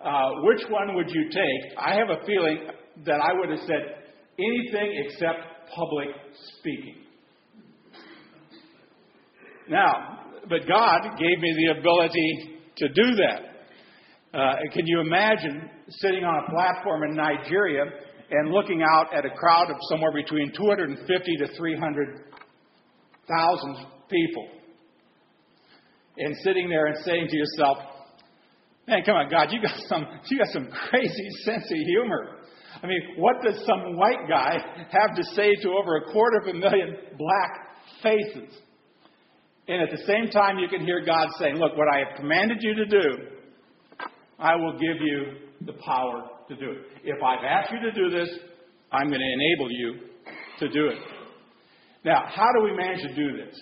Uh, 0.00 0.30
which 0.44 0.62
one 0.70 0.94
would 0.94 1.10
you 1.10 1.28
take? 1.28 1.76
I 1.76 1.92
have 1.92 2.08
a 2.08 2.24
feeling 2.24 2.68
that 3.04 3.20
I 3.20 3.34
would 3.34 3.50
have 3.50 3.66
said 3.66 4.00
anything 4.38 5.04
except 5.04 5.68
public 5.76 6.08
speaking. 6.58 7.04
Now, 9.68 10.32
but 10.48 10.66
God 10.66 11.02
gave 11.18 11.38
me 11.38 11.54
the 11.54 11.80
ability 11.80 12.60
to 12.78 12.88
do 12.88 13.14
that. 13.16 14.38
Uh, 14.38 14.54
can 14.72 14.86
you 14.86 15.00
imagine 15.00 15.68
sitting 16.00 16.24
on 16.24 16.44
a 16.44 16.50
platform 16.50 17.02
in 17.02 17.14
Nigeria 17.14 17.84
and 18.30 18.50
looking 18.50 18.82
out 18.82 19.14
at 19.14 19.24
a 19.24 19.30
crowd 19.30 19.70
of 19.70 19.76
somewhere 19.88 20.12
between 20.12 20.52
250 20.52 21.36
to 21.36 21.46
300,000 21.56 23.76
people. 24.10 24.48
And 26.18 26.34
sitting 26.42 26.68
there 26.68 26.86
and 26.86 26.96
saying 27.04 27.28
to 27.28 27.36
yourself, 27.36 27.78
Man, 28.88 29.02
come 29.04 29.16
on, 29.16 29.28
God, 29.28 29.48
you 29.50 29.60
got 29.60 29.76
some 29.88 30.06
you 30.30 30.38
got 30.38 30.46
some 30.52 30.68
crazy 30.90 31.28
sense 31.44 31.64
of 31.64 31.76
humor. 31.76 32.36
I 32.82 32.86
mean, 32.86 33.00
what 33.16 33.42
does 33.42 33.56
some 33.66 33.96
white 33.96 34.28
guy 34.28 34.58
have 34.90 35.16
to 35.16 35.24
say 35.34 35.54
to 35.62 35.70
over 35.70 35.96
a 35.96 36.04
quarter 36.12 36.38
of 36.38 36.46
a 36.48 36.54
million 36.58 36.96
black 37.18 37.50
faces? 38.02 38.54
And 39.68 39.82
at 39.82 39.90
the 39.90 40.04
same 40.06 40.30
time, 40.30 40.58
you 40.58 40.68
can 40.68 40.82
hear 40.82 41.04
God 41.04 41.26
saying, 41.38 41.56
Look, 41.56 41.76
what 41.76 41.88
I 41.92 41.98
have 41.98 42.16
commanded 42.16 42.58
you 42.60 42.74
to 42.76 42.86
do, 42.86 43.26
I 44.38 44.54
will 44.54 44.74
give 44.74 45.00
you 45.00 45.32
the 45.62 45.72
power 45.72 46.35
to 46.48 46.56
do 46.56 46.70
it. 46.70 46.78
If 47.04 47.22
I've 47.22 47.44
asked 47.44 47.72
you 47.72 47.80
to 47.80 47.92
do 47.92 48.10
this, 48.10 48.28
I'm 48.92 49.08
going 49.08 49.20
to 49.20 49.32
enable 49.32 49.70
you 49.70 49.94
to 50.60 50.68
do 50.68 50.88
it. 50.88 50.98
Now, 52.04 52.24
how 52.26 52.46
do 52.56 52.64
we 52.64 52.76
manage 52.76 53.02
to 53.02 53.14
do 53.14 53.36
this? 53.36 53.54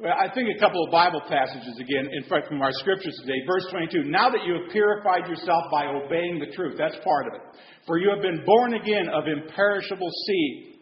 Well, 0.00 0.12
I 0.18 0.26
think 0.34 0.50
a 0.50 0.58
couple 0.58 0.82
of 0.84 0.90
Bible 0.90 1.22
passages 1.28 1.78
again, 1.78 2.10
in 2.10 2.24
fact, 2.28 2.48
from 2.48 2.60
our 2.60 2.72
scriptures 2.72 3.14
today. 3.22 3.38
Verse 3.46 3.66
22 3.70 4.10
Now 4.10 4.28
that 4.28 4.42
you 4.44 4.54
have 4.54 4.72
purified 4.72 5.30
yourself 5.30 5.70
by 5.70 5.86
obeying 5.86 6.40
the 6.40 6.50
truth, 6.54 6.74
that's 6.76 6.96
part 7.04 7.28
of 7.28 7.34
it. 7.34 7.42
For 7.86 7.98
you 7.98 8.10
have 8.10 8.20
been 8.20 8.42
born 8.44 8.74
again 8.74 9.08
of 9.08 9.30
imperishable 9.30 10.10
seed. 10.26 10.74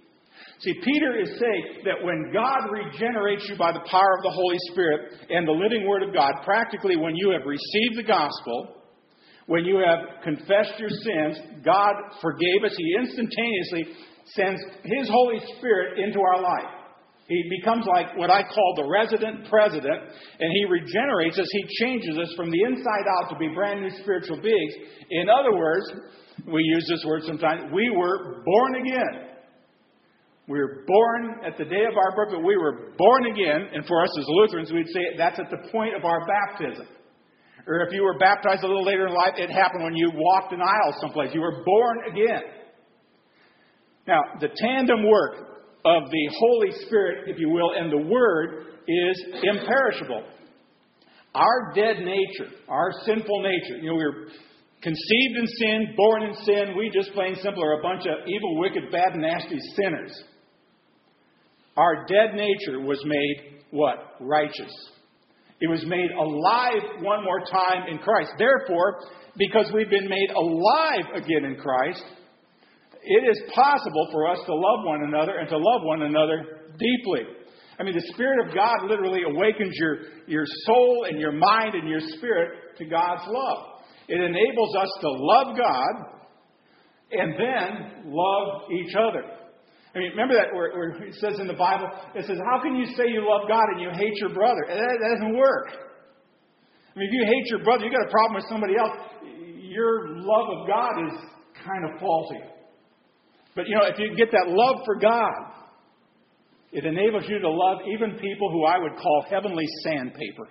See, 0.61 0.73
Peter 0.73 1.21
is 1.21 1.29
saying 1.39 1.85
that 1.85 2.03
when 2.03 2.33
God 2.33 2.71
regenerates 2.71 3.47
you 3.49 3.57
by 3.59 3.73
the 3.73 3.85
power 3.91 4.17
of 4.17 4.23
the 4.23 4.33
Holy 4.33 4.57
Spirit 4.71 5.13
and 5.29 5.47
the 5.47 5.53
living 5.53 5.87
Word 5.87 6.03
of 6.03 6.15
God, 6.15 6.33
practically 6.45 6.97
when 6.97 7.15
you 7.15 7.31
have 7.31 7.45
received 7.45 7.99
the 7.99 8.07
gospel, 8.07 8.82
when 9.53 9.67
you 9.67 9.85
have 9.85 10.25
confessed 10.25 10.81
your 10.81 10.89
sins, 10.89 11.61
God 11.63 11.93
forgave 12.23 12.65
us. 12.65 12.73
He 12.73 12.97
instantaneously 12.97 13.85
sends 14.33 14.59
His 14.83 15.11
Holy 15.13 15.45
Spirit 15.59 15.99
into 16.01 16.21
our 16.23 16.41
life. 16.41 16.73
He 17.29 17.45
becomes 17.61 17.85
like 17.85 18.17
what 18.17 18.31
I 18.31 18.45
call 18.49 18.73
the 18.77 18.89
resident 18.89 19.51
president, 19.51 20.09
and 20.41 20.49
He 20.57 20.65
regenerates 20.65 21.39
us. 21.39 21.47
He 21.53 21.85
changes 21.85 22.17
us 22.17 22.33
from 22.35 22.51
the 22.51 22.63
inside 22.63 23.05
out 23.21 23.29
to 23.29 23.37
be 23.37 23.53
brand 23.53 23.83
new 23.83 23.91
spiritual 24.01 24.41
beings. 24.41 24.73
In 25.11 25.29
other 25.29 25.55
words, 25.55 25.85
we 26.49 26.63
use 26.63 26.87
this 26.89 27.05
word 27.05 27.21
sometimes, 27.25 27.71
we 27.75 27.91
were 27.95 28.43
born 28.47 28.77
again. 28.77 29.37
We 30.49 30.61
were 30.61 30.85
born 30.87 31.45
at 31.45 31.59
the 31.59 31.67
day 31.67 31.85
of 31.85 31.97
our 31.99 32.17
birth, 32.17 32.33
but 32.33 32.43
we 32.43 32.57
were 32.57 32.95
born 32.97 33.27
again, 33.27 33.69
and 33.75 33.85
for 33.85 34.03
us 34.03 34.19
as 34.19 34.25
Lutherans, 34.29 34.73
we'd 34.73 34.89
say 34.89 35.13
that's 35.19 35.39
at 35.39 35.51
the 35.51 35.69
point 35.71 35.95
of 35.95 36.07
our 36.07 36.27
baptism. 36.27 36.87
Or 37.67 37.81
if 37.87 37.93
you 37.93 38.03
were 38.03 38.19
baptized 38.19 38.65
a 38.65 38.67
little 38.67 38.85
later 38.85 39.07
in 39.07 39.15
life, 39.15 39.35
it 39.37 39.51
happened 39.51 39.85
when 39.85 39.95
you 39.95 40.11
walked 40.15 40.53
an 40.53 40.61
aisle 40.61 40.95
someplace. 41.01 41.31
You 41.33 41.41
were 41.41 41.63
born 41.65 41.99
again. 42.11 42.43
Now, 44.07 44.21
the 44.41 44.49
tandem 44.57 45.09
work 45.09 45.37
of 45.85 46.03
the 46.11 46.31
Holy 46.39 46.71
Spirit, 46.87 47.29
if 47.29 47.39
you 47.39 47.51
will, 47.51 47.73
and 47.77 47.91
the 47.91 48.09
Word 48.09 48.67
is 48.89 49.25
imperishable. 49.43 50.25
Our 51.35 51.73
dead 51.75 51.99
nature, 51.99 52.51
our 52.69 52.91
sinful 53.07 53.43
nature, 53.43 53.77
you 53.81 53.91
know, 53.91 53.97
we 53.97 54.05
were 54.05 54.29
conceived 54.83 55.37
in 55.39 55.47
sin, 55.47 55.95
born 55.97 56.25
in 56.25 56.35
sin. 56.45 56.75
We 56.77 56.91
just 56.91 57.13
plain 57.13 57.37
simple 57.37 57.65
are 57.65 57.79
a 57.79 57.83
bunch 57.83 58.03
of 58.07 58.27
evil, 58.27 58.59
wicked, 58.59 58.91
bad, 58.91 59.15
nasty 59.15 59.59
sinners. 59.77 60.13
Our 61.77 62.05
dead 62.07 62.35
nature 62.35 62.81
was 62.81 63.01
made 63.07 63.63
what? 63.71 64.17
Righteous. 64.21 64.73
It 65.63 65.71
was 65.71 65.87
made 65.87 66.11
alive 66.11 67.07
one 67.07 67.23
more 67.23 67.39
time 67.47 67.87
in 67.89 67.99
Christ. 67.99 68.33
Therefore, 68.37 68.99
because 69.39 69.71
we've 69.73 69.89
been 69.89 70.09
made 70.09 70.31
alive 70.35 71.23
again 71.23 71.45
in 71.45 71.55
Christ, 71.55 72.03
it 73.01 73.31
is 73.31 73.41
possible 73.55 74.09
for 74.11 74.27
us 74.27 74.39
to 74.45 74.53
love 74.53 74.85
one 74.85 75.05
another 75.05 75.39
and 75.39 75.49
to 75.49 75.57
love 75.57 75.83
one 75.85 76.03
another 76.03 76.67
deeply. 76.77 77.23
I 77.79 77.85
mean, 77.85 77.95
the 77.95 78.13
Spirit 78.13 78.49
of 78.49 78.55
God 78.55 78.91
literally 78.91 79.23
awakens 79.23 79.73
your, 79.79 79.99
your 80.27 80.45
soul 80.67 81.07
and 81.09 81.21
your 81.21 81.31
mind 81.31 81.75
and 81.75 81.89
your 81.89 82.01
spirit 82.19 82.77
to 82.79 82.85
God's 82.85 83.23
love. 83.29 83.87
It 84.09 84.21
enables 84.21 84.75
us 84.75 84.91
to 85.01 85.11
love 85.11 85.57
God 85.57 86.13
and 87.13 87.35
then 87.39 88.13
love 88.13 88.63
each 88.73 88.97
other. 88.97 89.42
I 89.95 89.99
mean, 89.99 90.11
remember 90.13 90.35
that 90.35 90.55
where, 90.55 90.73
where 90.73 90.91
it 91.05 91.15
says 91.21 91.39
in 91.39 91.47
the 91.47 91.59
Bible, 91.59 91.89
it 92.15 92.25
says, 92.27 92.39
How 92.49 92.63
can 92.63 92.77
you 92.77 92.87
say 92.97 93.09
you 93.09 93.29
love 93.29 93.49
God 93.49 93.65
and 93.73 93.81
you 93.81 93.91
hate 93.93 94.17
your 94.17 94.33
brother? 94.33 94.65
That, 94.69 94.77
that 94.77 95.11
doesn't 95.21 95.37
work. 95.37 95.69
I 95.69 96.99
mean, 96.99 97.09
if 97.09 97.13
you 97.13 97.25
hate 97.25 97.47
your 97.51 97.63
brother, 97.65 97.85
you 97.85 97.91
got 97.91 98.09
a 98.09 98.11
problem 98.11 98.37
with 98.37 98.49
somebody 98.49 98.75
else, 98.77 98.97
your 99.61 100.09
love 100.09 100.49
of 100.61 100.69
God 100.69 100.93
is 101.09 101.15
kind 101.65 101.85
of 101.85 102.01
faulty. 102.01 102.41
But 103.55 103.69
you 103.69 103.77
know, 103.77 103.85
if 103.85 103.99
you 103.99 104.17
get 104.17 104.31
that 104.33 104.49
love 104.49 104.77
for 104.85 104.97
God, 104.97 105.53
it 106.73 106.87
enables 106.87 107.25
you 107.29 107.39
to 107.39 107.51
love 107.51 107.79
even 107.93 108.19
people 108.19 108.51
who 108.51 108.65
I 108.65 108.79
would 108.79 108.97
call 108.97 109.27
heavenly 109.29 109.67
sandpaper. 109.85 110.49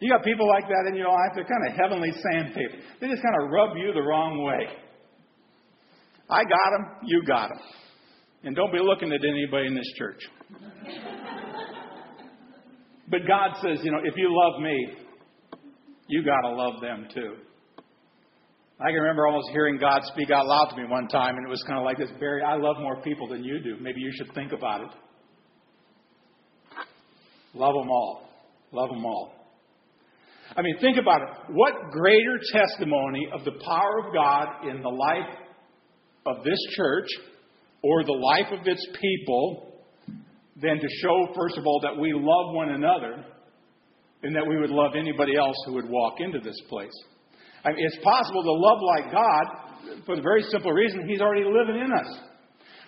You 0.00 0.10
got 0.10 0.24
people 0.24 0.48
like 0.48 0.64
that 0.66 0.88
in 0.88 0.96
your 0.96 1.08
life, 1.08 1.32
they're 1.34 1.44
kind 1.44 1.70
of 1.70 1.76
heavenly 1.76 2.10
sandpaper. 2.10 2.76
They 3.00 3.08
just 3.08 3.22
kind 3.22 3.36
of 3.40 3.50
rub 3.50 3.76
you 3.76 3.92
the 3.94 4.02
wrong 4.02 4.42
way. 4.44 4.66
I 6.28 6.42
got 6.42 6.70
them, 6.76 6.96
you 7.04 7.22
got 7.24 7.48
them. 7.50 7.58
And 8.44 8.56
don't 8.56 8.72
be 8.72 8.80
looking 8.80 9.12
at 9.12 9.20
anybody 9.24 9.68
in 9.68 9.74
this 9.74 9.90
church. 9.96 10.20
but 13.08 13.20
God 13.26 13.50
says, 13.62 13.78
you 13.84 13.92
know, 13.92 14.00
if 14.02 14.16
you 14.16 14.28
love 14.30 14.60
me, 14.60 14.94
you 16.08 16.24
got 16.24 16.40
to 16.40 16.50
love 16.50 16.80
them 16.80 17.06
too. 17.14 17.36
I 18.80 18.86
can 18.86 18.94
remember 18.94 19.28
almost 19.28 19.50
hearing 19.52 19.78
God 19.78 20.00
speak 20.06 20.30
out 20.30 20.46
loud 20.46 20.70
to 20.70 20.76
me 20.76 20.88
one 20.88 21.06
time, 21.06 21.36
and 21.36 21.46
it 21.46 21.48
was 21.48 21.62
kind 21.68 21.78
of 21.78 21.84
like 21.84 21.98
this 21.98 22.10
Barry, 22.18 22.42
I 22.42 22.56
love 22.56 22.76
more 22.80 23.00
people 23.02 23.28
than 23.28 23.44
you 23.44 23.60
do. 23.62 23.76
Maybe 23.80 24.00
you 24.00 24.10
should 24.12 24.34
think 24.34 24.52
about 24.52 24.80
it. 24.80 24.90
Love 27.54 27.74
them 27.74 27.90
all. 27.90 28.28
Love 28.72 28.88
them 28.88 29.04
all. 29.04 29.32
I 30.56 30.62
mean, 30.62 30.76
think 30.80 30.98
about 30.98 31.22
it. 31.22 31.28
What 31.50 31.74
greater 31.92 32.40
testimony 32.52 33.28
of 33.32 33.44
the 33.44 33.52
power 33.64 34.06
of 34.06 34.12
God 34.12 34.68
in 34.68 34.82
the 34.82 34.88
life 34.88 35.38
of 36.26 36.42
this 36.44 36.58
church 36.76 37.06
or 37.82 38.04
the 38.04 38.12
life 38.12 38.52
of 38.52 38.66
its 38.66 38.86
people 39.00 39.80
than 40.60 40.78
to 40.78 40.88
show, 41.02 41.28
first 41.34 41.58
of 41.58 41.66
all, 41.66 41.80
that 41.82 41.98
we 41.98 42.12
love 42.12 42.54
one 42.54 42.70
another 42.70 43.24
and 44.22 44.36
that 44.36 44.46
we 44.46 44.56
would 44.56 44.70
love 44.70 44.92
anybody 44.96 45.36
else 45.36 45.56
who 45.66 45.74
would 45.74 45.88
walk 45.88 46.20
into 46.20 46.38
this 46.38 46.56
place. 46.68 46.94
I 47.64 47.70
mean, 47.70 47.84
it's 47.84 47.98
possible 48.02 48.42
to 48.42 48.52
love 48.52 48.78
like 48.82 49.12
God 49.12 50.04
for 50.06 50.16
the 50.16 50.22
very 50.22 50.42
simple 50.50 50.72
reason 50.72 51.08
He's 51.08 51.20
already 51.20 51.44
living 51.44 51.82
in 51.82 51.92
us. 51.92 52.20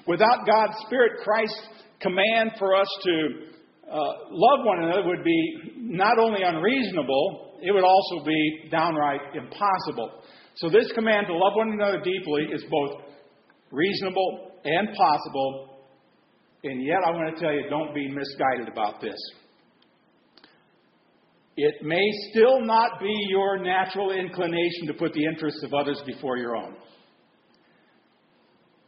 Without 0.06 0.46
God's 0.46 0.74
Spirit, 0.86 1.22
Christ's 1.22 1.68
command 2.00 2.52
for 2.58 2.76
us 2.76 2.86
to 3.04 3.28
uh, 3.90 3.96
love 4.30 4.60
one 4.64 4.84
another 4.84 5.06
would 5.06 5.24
be 5.24 5.72
not 5.76 6.18
only 6.18 6.42
unreasonable, 6.42 7.58
it 7.62 7.72
would 7.72 7.84
also 7.84 8.24
be 8.24 8.68
downright 8.70 9.20
impossible. 9.34 10.22
So, 10.56 10.68
this 10.68 10.90
command 10.92 11.26
to 11.28 11.34
love 11.34 11.54
one 11.56 11.72
another 11.72 12.00
deeply 12.00 12.42
is 12.52 12.64
both 12.70 13.02
reasonable 13.70 14.53
and 14.64 14.88
possible. 14.96 15.78
And 16.62 16.82
yet, 16.82 16.98
I 17.06 17.10
want 17.10 17.34
to 17.34 17.40
tell 17.40 17.52
you 17.52 17.68
don't 17.68 17.94
be 17.94 18.08
misguided 18.08 18.68
about 18.68 19.00
this. 19.00 19.18
It 21.56 21.82
may 21.82 22.04
still 22.30 22.62
not 22.62 22.98
be 23.00 23.14
your 23.28 23.58
natural 23.58 24.10
inclination 24.10 24.88
to 24.88 24.94
put 24.94 25.12
the 25.12 25.24
interests 25.24 25.62
of 25.62 25.72
others 25.72 26.02
before 26.04 26.36
your 26.36 26.56
own. 26.56 26.74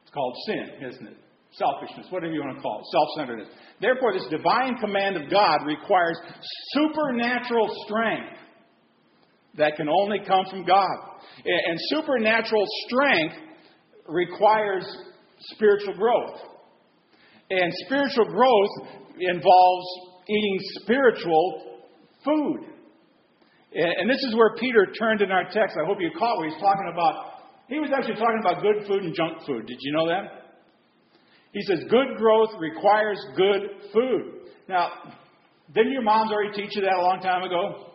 It's 0.03 0.11
called 0.13 0.35
sin, 0.47 0.89
isn't 0.89 1.07
it? 1.07 1.17
Selfishness, 1.53 2.07
whatever 2.11 2.33
you 2.33 2.41
want 2.41 2.57
to 2.57 2.63
call 2.63 2.81
it, 2.81 2.87
self 2.91 3.09
centeredness. 3.17 3.49
Therefore, 3.81 4.13
this 4.13 4.27
divine 4.31 4.77
command 4.79 5.17
of 5.17 5.31
God 5.31 5.59
requires 5.65 6.19
supernatural 6.73 7.69
strength 7.87 8.37
that 9.57 9.77
can 9.77 9.89
only 9.89 10.19
come 10.27 10.45
from 10.51 10.65
God. 10.65 10.97
And 11.45 11.79
supernatural 11.91 12.65
strength 12.87 13.37
requires 14.09 14.85
spiritual 15.55 15.95
growth. 15.95 16.41
And 17.51 17.73
spiritual 17.87 18.27
growth 18.27 18.89
involves 19.19 19.87
eating 20.29 20.59
spiritual 20.83 21.83
food. 22.25 22.61
And 23.73 24.09
this 24.09 24.23
is 24.25 24.35
where 24.35 24.55
Peter 24.59 24.87
turned 24.99 25.21
in 25.21 25.31
our 25.31 25.45
text. 25.45 25.77
I 25.81 25.87
hope 25.87 25.99
you 26.01 26.11
caught 26.19 26.39
what 26.39 26.49
he's 26.49 26.61
talking 26.61 26.91
about. 26.93 27.37
He 27.69 27.79
was 27.79 27.91
actually 27.95 28.15
talking 28.15 28.41
about 28.41 28.63
good 28.63 28.87
food 28.87 29.03
and 29.05 29.15
junk 29.15 29.45
food. 29.47 29.67
Did 29.67 29.77
you 29.81 29.93
know 29.93 30.09
that? 30.09 30.47
He 31.53 31.63
says 31.63 31.81
good 31.91 32.17
growth 32.17 32.51
requires 32.59 33.19
good 33.37 33.63
food. 33.93 34.51
Now, 34.69 34.91
didn't 35.75 35.93
your 35.93 36.03
moms 36.03 36.31
already 36.31 36.53
teach 36.55 36.71
you 36.77 36.83
that 36.83 36.95
a 36.95 37.03
long 37.03 37.21
time 37.21 37.43
ago? 37.43 37.93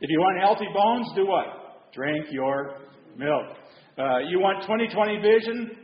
If 0.00 0.10
you 0.10 0.18
want 0.18 0.40
healthy 0.40 0.66
bones, 0.74 1.06
do 1.14 1.26
what? 1.26 1.92
Drink 1.92 2.26
your 2.30 2.78
milk. 3.16 3.56
Uh, 3.98 4.18
you 4.28 4.40
want 4.40 4.62
2020 4.62 5.20
vision? 5.20 5.81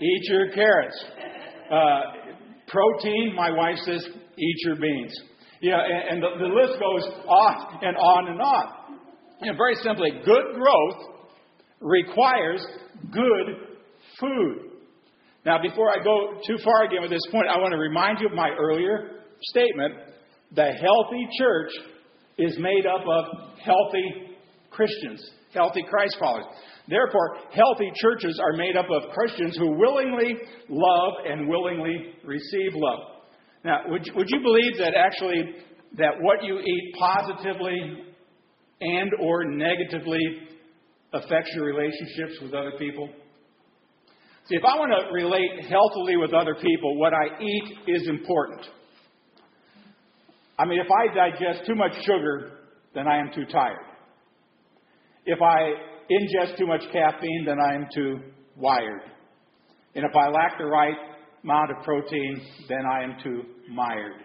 Eat 0.00 0.22
your 0.30 0.50
carrots. 0.52 1.04
Uh, 1.70 2.00
protein, 2.68 3.34
my 3.36 3.50
wife 3.50 3.76
says, 3.84 4.04
eat 4.38 4.56
your 4.64 4.76
beans. 4.76 5.12
Yeah, 5.60 5.78
and, 5.78 6.14
and 6.14 6.22
the, 6.22 6.44
the, 6.44 6.52
list 6.52 6.72
goes 6.80 7.24
on 7.28 7.78
and 7.82 7.96
on 7.96 8.28
and 8.28 8.40
on. 8.40 8.72
And 9.42 9.56
very 9.56 9.76
simply, 9.76 10.10
good 10.24 10.54
growth 10.54 11.28
requires 11.80 12.64
good 13.12 13.78
food. 14.18 14.70
Now, 15.44 15.60
before 15.60 15.90
I 15.90 16.02
go 16.02 16.40
too 16.46 16.56
far 16.64 16.84
again 16.84 17.02
with 17.02 17.10
this 17.10 17.26
point, 17.30 17.46
I 17.48 17.58
want 17.58 17.72
to 17.72 17.78
remind 17.78 18.20
you 18.20 18.28
of 18.28 18.34
my 18.34 18.50
earlier 18.50 19.22
statement. 19.42 19.94
The 20.54 20.70
healthy 20.70 21.28
church 21.38 21.70
is 22.38 22.58
made 22.58 22.86
up 22.86 23.02
of 23.06 23.24
healthy 23.64 24.36
Christians, 24.70 25.22
healthy 25.52 25.84
Christ 25.88 26.16
followers. 26.18 26.46
Therefore, 26.88 27.36
healthy 27.54 27.90
churches 27.96 28.40
are 28.42 28.56
made 28.56 28.76
up 28.76 28.86
of 28.90 29.10
Christians 29.12 29.56
who 29.56 29.78
willingly 29.78 30.34
love 30.68 31.12
and 31.26 31.48
willingly 31.48 32.14
receive 32.24 32.72
love. 32.74 33.00
Now, 33.64 33.78
would, 33.86 34.02
would 34.16 34.28
you 34.28 34.40
believe 34.42 34.78
that 34.78 34.94
actually 34.96 35.54
that 35.96 36.14
what 36.20 36.42
you 36.42 36.58
eat 36.58 36.94
positively 36.98 38.04
and 38.80 39.10
or 39.20 39.44
negatively 39.44 40.20
affects 41.12 41.50
your 41.54 41.66
relationships 41.66 42.40
with 42.42 42.54
other 42.54 42.72
people? 42.78 43.08
See, 44.48 44.56
if 44.56 44.64
I 44.64 44.76
want 44.76 44.90
to 44.90 45.12
relate 45.14 45.70
healthily 45.70 46.16
with 46.16 46.34
other 46.34 46.56
people, 46.56 46.98
what 46.98 47.12
I 47.14 47.40
eat 47.40 47.78
is 47.86 48.08
important. 48.08 48.60
I 50.58 50.64
mean, 50.64 50.80
if 50.80 50.88
I 50.90 51.14
digest 51.14 51.64
too 51.66 51.76
much 51.76 51.92
sugar, 52.04 52.58
then 52.92 53.06
I 53.06 53.18
am 53.18 53.30
too 53.32 53.44
tired. 53.44 53.78
If 55.24 55.40
I 55.40 55.91
ingest 56.10 56.56
too 56.56 56.66
much 56.66 56.82
caffeine, 56.92 57.44
then 57.46 57.58
I 57.60 57.74
am 57.74 57.86
too 57.94 58.18
wired. 58.56 59.02
And 59.94 60.04
if 60.04 60.16
I 60.16 60.28
lack 60.28 60.58
the 60.58 60.66
right 60.66 60.96
amount 61.44 61.70
of 61.70 61.84
protein, 61.84 62.40
then 62.68 62.84
I 62.90 63.02
am 63.02 63.16
too 63.22 63.42
mired. 63.70 64.22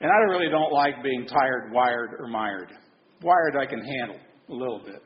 And 0.00 0.10
I 0.10 0.30
really 0.30 0.50
don't 0.50 0.72
like 0.72 1.02
being 1.02 1.26
tired, 1.26 1.72
wired, 1.72 2.10
or 2.18 2.26
mired. 2.28 2.70
Wired 3.22 3.56
I 3.56 3.66
can 3.66 3.80
handle 3.80 4.18
a 4.48 4.52
little 4.52 4.80
bit. 4.84 5.02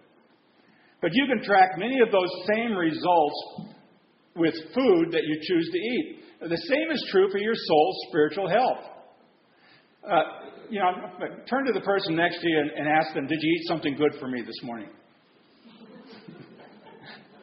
But 1.03 1.11
you 1.13 1.27
can 1.27 1.45
track 1.45 1.73
many 1.77 2.01
of 2.01 2.11
those 2.11 2.31
same 2.55 2.73
results 2.73 3.69
with 4.35 4.55
food 4.75 5.13
that 5.13 5.23
you 5.25 5.39
choose 5.43 5.71
to 5.73 5.79
eat. 5.79 6.21
The 6.41 6.57
same 6.69 6.91
is 6.91 7.09
true 7.11 7.31
for 7.31 7.39
your 7.39 7.55
soul's 7.55 7.97
spiritual 8.09 8.49
health. 8.49 8.85
Uh, 10.09 10.23
you 10.71 10.79
know, 10.79 10.93
turn 11.49 11.67
to 11.67 11.73
the 11.73 11.81
person 11.81 12.17
next 12.17 12.41
to 12.41 12.49
you 12.49 12.59
and, 12.59 12.71
and 12.71 12.89
ask 12.89 13.15
them, 13.15 13.27
Did 13.27 13.39
you 13.41 13.53
eat 13.59 13.69
something 13.69 13.97
good 13.97 14.15
for 14.21 14.29
me 14.29 14.43
this 14.43 14.57
morning? 14.63 14.89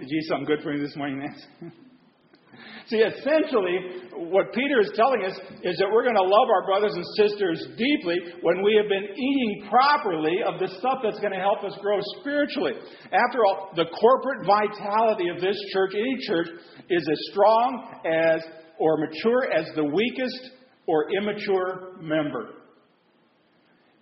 You 0.08 0.20
eat 0.20 0.28
something 0.28 0.46
good 0.46 0.62
for 0.62 0.74
me 0.74 0.82
this 0.82 0.96
morning, 0.96 1.20
Nancy? 1.20 1.76
See, 2.88 2.98
essentially, 2.98 4.12
what 4.14 4.54
Peter 4.54 4.82
is 4.82 4.92
telling 4.96 5.24
us 5.24 5.32
is 5.64 5.78
that 5.78 5.88
we're 5.92 6.04
going 6.04 6.20
to 6.20 6.22
love 6.22 6.48
our 6.52 6.66
brothers 6.66 6.94
and 6.94 7.06
sisters 7.16 7.66
deeply 7.78 8.20
when 8.42 8.62
we 8.62 8.76
have 8.76 8.90
been 8.90 9.16
eating 9.16 9.68
properly 9.70 10.44
of 10.46 10.60
the 10.60 10.68
stuff 10.80 11.00
that's 11.02 11.20
going 11.20 11.32
to 11.32 11.40
help 11.40 11.64
us 11.64 11.78
grow 11.82 11.98
spiritually. 12.20 12.74
After 13.06 13.46
all, 13.48 13.72
the 13.76 13.86
corporate 13.86 14.46
vitality 14.46 15.30
of 15.30 15.40
this 15.40 15.56
church, 15.72 15.92
any 15.96 16.18
church, 16.28 16.48
is 16.90 17.08
as 17.10 17.20
strong 17.32 18.02
as 18.06 18.42
or 18.80 18.98
mature 18.98 19.52
as 19.54 19.66
the 19.76 19.86
weakest 19.86 20.52
or 20.86 21.08
immature 21.16 21.96
member. 22.02 22.63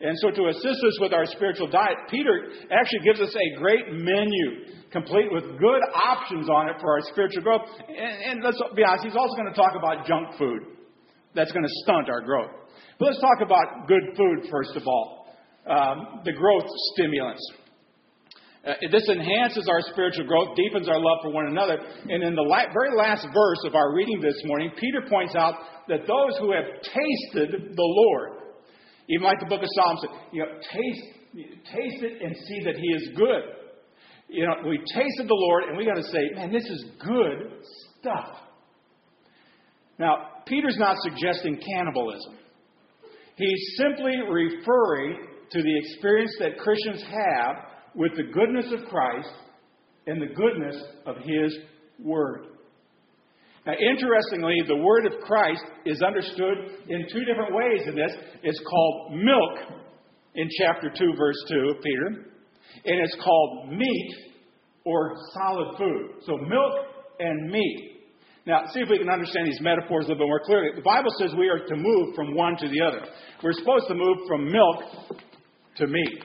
And 0.01 0.17
so, 0.17 0.31
to 0.31 0.49
assist 0.49 0.81
us 0.81 0.97
with 0.99 1.13
our 1.13 1.25
spiritual 1.25 1.67
diet, 1.69 1.97
Peter 2.09 2.49
actually 2.71 3.05
gives 3.05 3.21
us 3.21 3.35
a 3.35 3.59
great 3.59 3.85
menu 3.91 4.65
complete 4.91 5.31
with 5.31 5.43
good 5.57 5.81
options 5.95 6.49
on 6.49 6.69
it 6.69 6.75
for 6.81 6.91
our 6.91 7.01
spiritual 7.11 7.43
growth. 7.43 7.61
And, 7.87 8.39
and 8.39 8.43
let's 8.43 8.59
be 8.75 8.83
honest, 8.83 9.05
he's 9.05 9.15
also 9.15 9.35
going 9.35 9.47
to 9.47 9.55
talk 9.55 9.71
about 9.77 10.05
junk 10.05 10.37
food 10.37 10.61
that's 11.33 11.51
going 11.51 11.63
to 11.63 11.73
stunt 11.83 12.09
our 12.09 12.21
growth. 12.21 12.51
But 12.99 13.05
let's 13.07 13.21
talk 13.21 13.39
about 13.41 13.87
good 13.87 14.17
food 14.17 14.49
first 14.51 14.75
of 14.75 14.83
all 14.85 15.21
um, 15.67 16.21
the 16.25 16.33
growth 16.33 16.65
stimulants. 16.93 17.41
Uh, 18.65 18.73
this 18.91 19.07
enhances 19.09 19.67
our 19.67 19.81
spiritual 19.91 20.25
growth, 20.27 20.55
deepens 20.55 20.87
our 20.87 20.99
love 20.99 21.17
for 21.23 21.31
one 21.31 21.47
another. 21.47 21.77
And 22.09 22.23
in 22.23 22.35
the 22.35 22.41
la- 22.41 22.71
very 22.73 22.95
last 22.95 23.25
verse 23.33 23.61
of 23.65 23.73
our 23.73 23.93
reading 23.95 24.21
this 24.21 24.37
morning, 24.45 24.71
Peter 24.77 25.01
points 25.09 25.35
out 25.35 25.55
that 25.87 26.05
those 26.05 26.37
who 26.39 26.53
have 26.53 26.65
tasted 26.81 27.75
the 27.75 27.83
Lord, 27.83 28.40
even 29.09 29.23
like 29.23 29.39
the 29.39 29.47
book 29.47 29.61
of 29.61 29.69
Psalms, 29.75 30.05
you 30.31 30.43
know, 30.43 30.51
taste, 30.59 31.05
taste 31.65 32.03
it 32.03 32.21
and 32.21 32.35
see 32.35 32.63
that 32.65 32.75
He 32.75 32.87
is 32.87 33.09
good 33.17 33.61
you 34.31 34.47
know, 34.47 34.67
we 34.67 34.77
tasted 34.77 35.27
the 35.27 35.35
Lord 35.35 35.65
and 35.65 35.77
we 35.77 35.85
got 35.85 35.95
to 35.95 36.03
say, 36.03 36.29
man, 36.33 36.53
this 36.53 36.63
is 36.63 36.85
good 36.99 37.51
stuff. 37.99 38.37
Now, 39.99 40.15
Peter's 40.45 40.77
not 40.79 40.95
suggesting 41.03 41.59
cannibalism. 41.75 42.37
He's 43.35 43.75
simply 43.77 44.15
referring 44.29 45.27
to 45.51 45.61
the 45.61 45.77
experience 45.79 46.31
that 46.39 46.57
Christians 46.57 47.03
have 47.03 47.55
with 47.93 48.13
the 48.15 48.23
goodness 48.23 48.71
of 48.71 48.87
Christ 48.89 49.29
and 50.07 50.21
the 50.21 50.33
goodness 50.33 50.81
of 51.05 51.17
His 51.17 51.57
Word. 51.99 52.47
Now, 53.65 53.73
interestingly, 53.73 54.55
the 54.67 54.77
Word 54.77 55.05
of 55.05 55.19
Christ 55.21 55.63
is 55.85 56.01
understood 56.01 56.57
in 56.89 57.05
two 57.11 57.25
different 57.25 57.53
ways 57.53 57.81
in 57.87 57.95
this. 57.95 58.11
It's 58.43 58.59
called 58.67 59.13
milk 59.13 59.81
in 60.35 60.49
chapter 60.59 60.89
2, 60.89 61.13
verse 61.17 61.35
2 61.47 61.75
of 61.75 61.83
Peter 61.83 62.31
and 62.85 62.99
it's 62.99 63.15
called 63.23 63.69
meat 63.69 64.15
or 64.85 65.13
solid 65.33 65.77
food. 65.77 66.23
So 66.25 66.37
milk 66.37 66.73
and 67.19 67.51
meat. 67.51 67.87
Now, 68.47 68.63
see 68.73 68.79
if 68.79 68.89
we 68.89 68.97
can 68.97 69.09
understand 69.09 69.47
these 69.47 69.61
metaphors 69.61 70.05
a 70.05 70.09
little 70.09 70.25
bit 70.25 70.27
more 70.27 70.43
clearly. 70.43 70.69
The 70.75 70.81
Bible 70.81 71.11
says 71.19 71.31
we 71.37 71.47
are 71.47 71.59
to 71.59 71.75
move 71.75 72.15
from 72.15 72.33
one 72.33 72.57
to 72.57 72.67
the 72.67 72.81
other. 72.81 73.05
We're 73.43 73.53
supposed 73.53 73.87
to 73.87 73.93
move 73.93 74.17
from 74.27 74.51
milk 74.51 74.83
to 75.77 75.87
meat. 75.87 76.23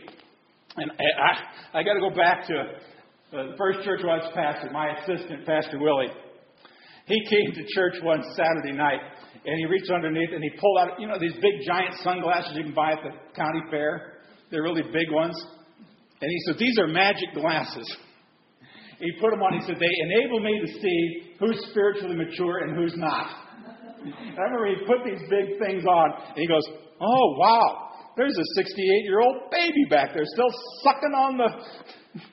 And 0.77 0.91
I, 0.93 1.81
I 1.81 1.83
got 1.83 1.95
to 1.95 2.01
go 2.01 2.15
back 2.15 2.47
to 2.47 2.55
uh, 2.55 3.51
the 3.51 3.55
first 3.59 3.85
church 3.85 4.01
I 4.03 4.07
was 4.07 4.33
pastor, 4.35 4.71
my 4.71 4.97
assistant, 4.97 5.47
Pastor 5.47 5.79
Willie. 5.79 6.09
He 7.07 7.21
came 7.31 7.55
to 7.55 7.65
church 7.75 8.03
one 8.03 8.23
Saturday 8.35 8.73
night, 8.73 9.01
and 9.45 9.59
he 9.59 9.67
reached 9.67 9.91
underneath 9.91 10.31
and 10.33 10.43
he 10.43 10.51
pulled 10.59 10.79
out, 10.79 11.01
you 11.01 11.07
know, 11.07 11.19
these 11.19 11.35
big 11.35 11.63
giant 11.65 11.95
sunglasses 12.03 12.53
you 12.55 12.65
can 12.65 12.75
buy 12.75 12.93
at 12.93 12.99
the 13.03 13.11
county 13.35 13.61
fair. 13.71 14.19
They're 14.51 14.63
really 14.63 14.83
big 14.83 15.11
ones. 15.13 15.35
And 16.21 16.31
he 16.31 16.39
said, 16.47 16.59
These 16.59 16.79
are 16.79 16.89
magic 16.89 17.33
glasses. 17.35 17.97
He 18.99 19.13
put 19.21 19.31
them 19.31 19.43
on. 19.43 19.55
He 19.55 19.67
said, 19.67 19.77
They 19.79 19.95
enable 20.03 20.41
me 20.41 20.61
to 20.67 20.81
see 20.81 21.37
who's 21.39 21.67
spiritually 21.71 22.17
mature 22.17 22.65
and 22.65 22.77
who's 22.77 22.97
not. 22.97 23.29
And 24.03 24.39
I 24.39 24.43
remember 24.43 24.67
he 24.67 24.87
put 24.87 25.05
these 25.05 25.23
big 25.31 25.59
things 25.61 25.85
on, 25.85 26.11
and 26.29 26.39
he 26.39 26.47
goes, 26.47 26.65
Oh, 27.01 27.37
wow. 27.39 27.83
There's 28.17 28.37
a 28.37 28.63
68 28.63 29.05
year 29.05 29.21
old 29.21 29.51
baby 29.51 29.85
back 29.91 30.15
there 30.15 30.25
still 30.25 30.51
sucking 30.83 31.13
on 31.13 31.37
the 31.37 31.49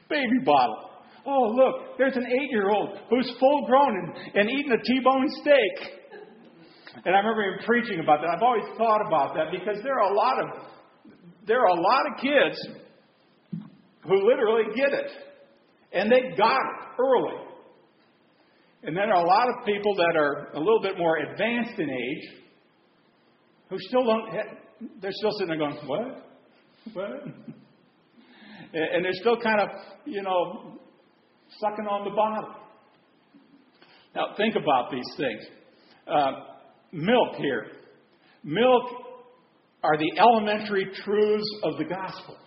baby 0.10 0.40
bottle. 0.46 0.93
Oh, 1.26 1.54
look, 1.56 1.98
there's 1.98 2.16
an 2.16 2.26
eight 2.26 2.52
year 2.52 2.70
old 2.70 2.98
who's 3.10 3.32
full 3.40 3.66
grown 3.66 3.96
and, 3.96 4.36
and 4.36 4.50
eating 4.50 4.72
a 4.72 4.84
T 4.84 5.00
bone 5.04 5.28
steak. 5.42 6.00
And 7.06 7.16
I 7.16 7.20
remember 7.20 7.44
him 7.44 7.60
preaching 7.66 8.00
about 8.00 8.22
that. 8.22 8.30
I've 8.36 8.44
always 8.44 8.66
thought 8.78 9.02
about 9.08 9.34
that 9.36 9.52
because 9.52 9.82
there 9.84 10.00
are 10.00 10.12
a 10.12 10.16
lot 10.16 10.40
of 10.40 10.46
there 11.48 11.60
are 11.60 11.68
a 11.68 11.82
lot 11.82 12.06
of 12.12 12.22
kids 12.22 12.58
who 14.08 14.30
literally 14.30 14.76
get 14.76 14.94
it. 14.94 15.12
And 15.94 16.12
they 16.12 16.36
got 16.36 16.58
it 16.58 17.00
early. 17.00 17.44
And 18.84 18.98
then 18.98 19.06
there 19.06 19.14
are 19.14 19.24
a 19.24 19.28
lot 19.28 19.48
of 19.50 19.66
people 19.66 19.96
that 19.96 20.16
are 20.18 20.52
a 20.54 20.60
little 20.60 20.82
bit 20.82 20.98
more 20.98 21.18
advanced 21.18 21.80
in 21.80 21.90
age 21.90 22.44
who 23.70 23.78
still 23.80 24.04
don't, 24.04 24.30
they're 25.02 25.12
still 25.14 25.32
sitting 25.40 25.48
there 25.48 25.58
going, 25.58 25.78
what? 25.88 26.26
What? 26.94 27.24
And 28.76 29.06
they're 29.06 29.14
still 29.14 29.40
kind 29.40 29.62
of, 29.62 29.70
you 30.04 30.24
know, 30.24 30.80
sucking 31.60 31.88
on 31.88 32.06
the 32.06 32.16
bottom. 32.16 32.56
Now, 34.16 34.36
think 34.38 34.56
about 34.56 34.92
these 34.92 35.08
things. 35.18 35.42
Uh, 36.08 36.32
milk 36.92 37.36
here. 37.38 37.66
Milk 38.44 38.84
are 39.84 39.98
the 39.98 40.20
elementary 40.20 40.86
truths 41.04 41.50
of 41.64 41.78
the 41.78 41.86
gospel. 41.86 42.38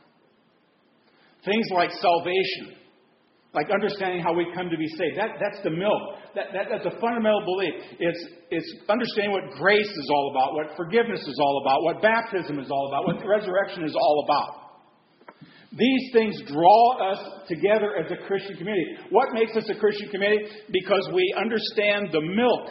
Things 1.45 1.67
like 1.75 1.91
salvation, 1.91 2.77
like 3.55 3.71
understanding 3.71 4.23
how 4.23 4.35
we 4.35 4.47
come 4.55 4.69
to 4.71 4.77
be 4.77 4.89
saved. 4.89 5.19
That, 5.19 5.39
that's 5.41 5.63
the 5.63 5.71
milk. 5.71 6.03
That, 6.35 6.47
that, 6.53 6.67
that's 6.71 6.87
a 6.87 7.01
fundamental 7.01 7.43
belief. 7.45 7.75
It's, 7.99 8.23
it's 8.51 8.71
understanding 8.89 9.33
what 9.33 9.57
grace 9.59 9.89
is 9.89 10.09
all 10.11 10.31
about, 10.31 10.55
what 10.55 10.77
forgiveness 10.77 11.21
is 11.21 11.39
all 11.41 11.63
about, 11.63 11.83
what 11.83 12.03
baptism 12.03 12.59
is 12.59 12.71
all 12.71 12.89
about, 12.89 13.07
what 13.07 13.27
resurrection 13.27 13.85
is 13.85 13.95
all 13.95 14.25
about. 14.29 14.66
These 15.77 16.13
things 16.13 16.41
draw 16.47 17.13
us 17.13 17.19
together 17.49 17.97
as 18.03 18.11
a 18.11 18.27
Christian 18.27 18.57
community. 18.57 18.97
What 19.11 19.35
makes 19.35 19.55
us 19.57 19.69
a 19.69 19.79
Christian 19.79 20.09
community? 20.11 20.47
Because 20.73 21.09
we 21.13 21.35
understand 21.39 22.09
the 22.13 22.23
milk 22.23 22.71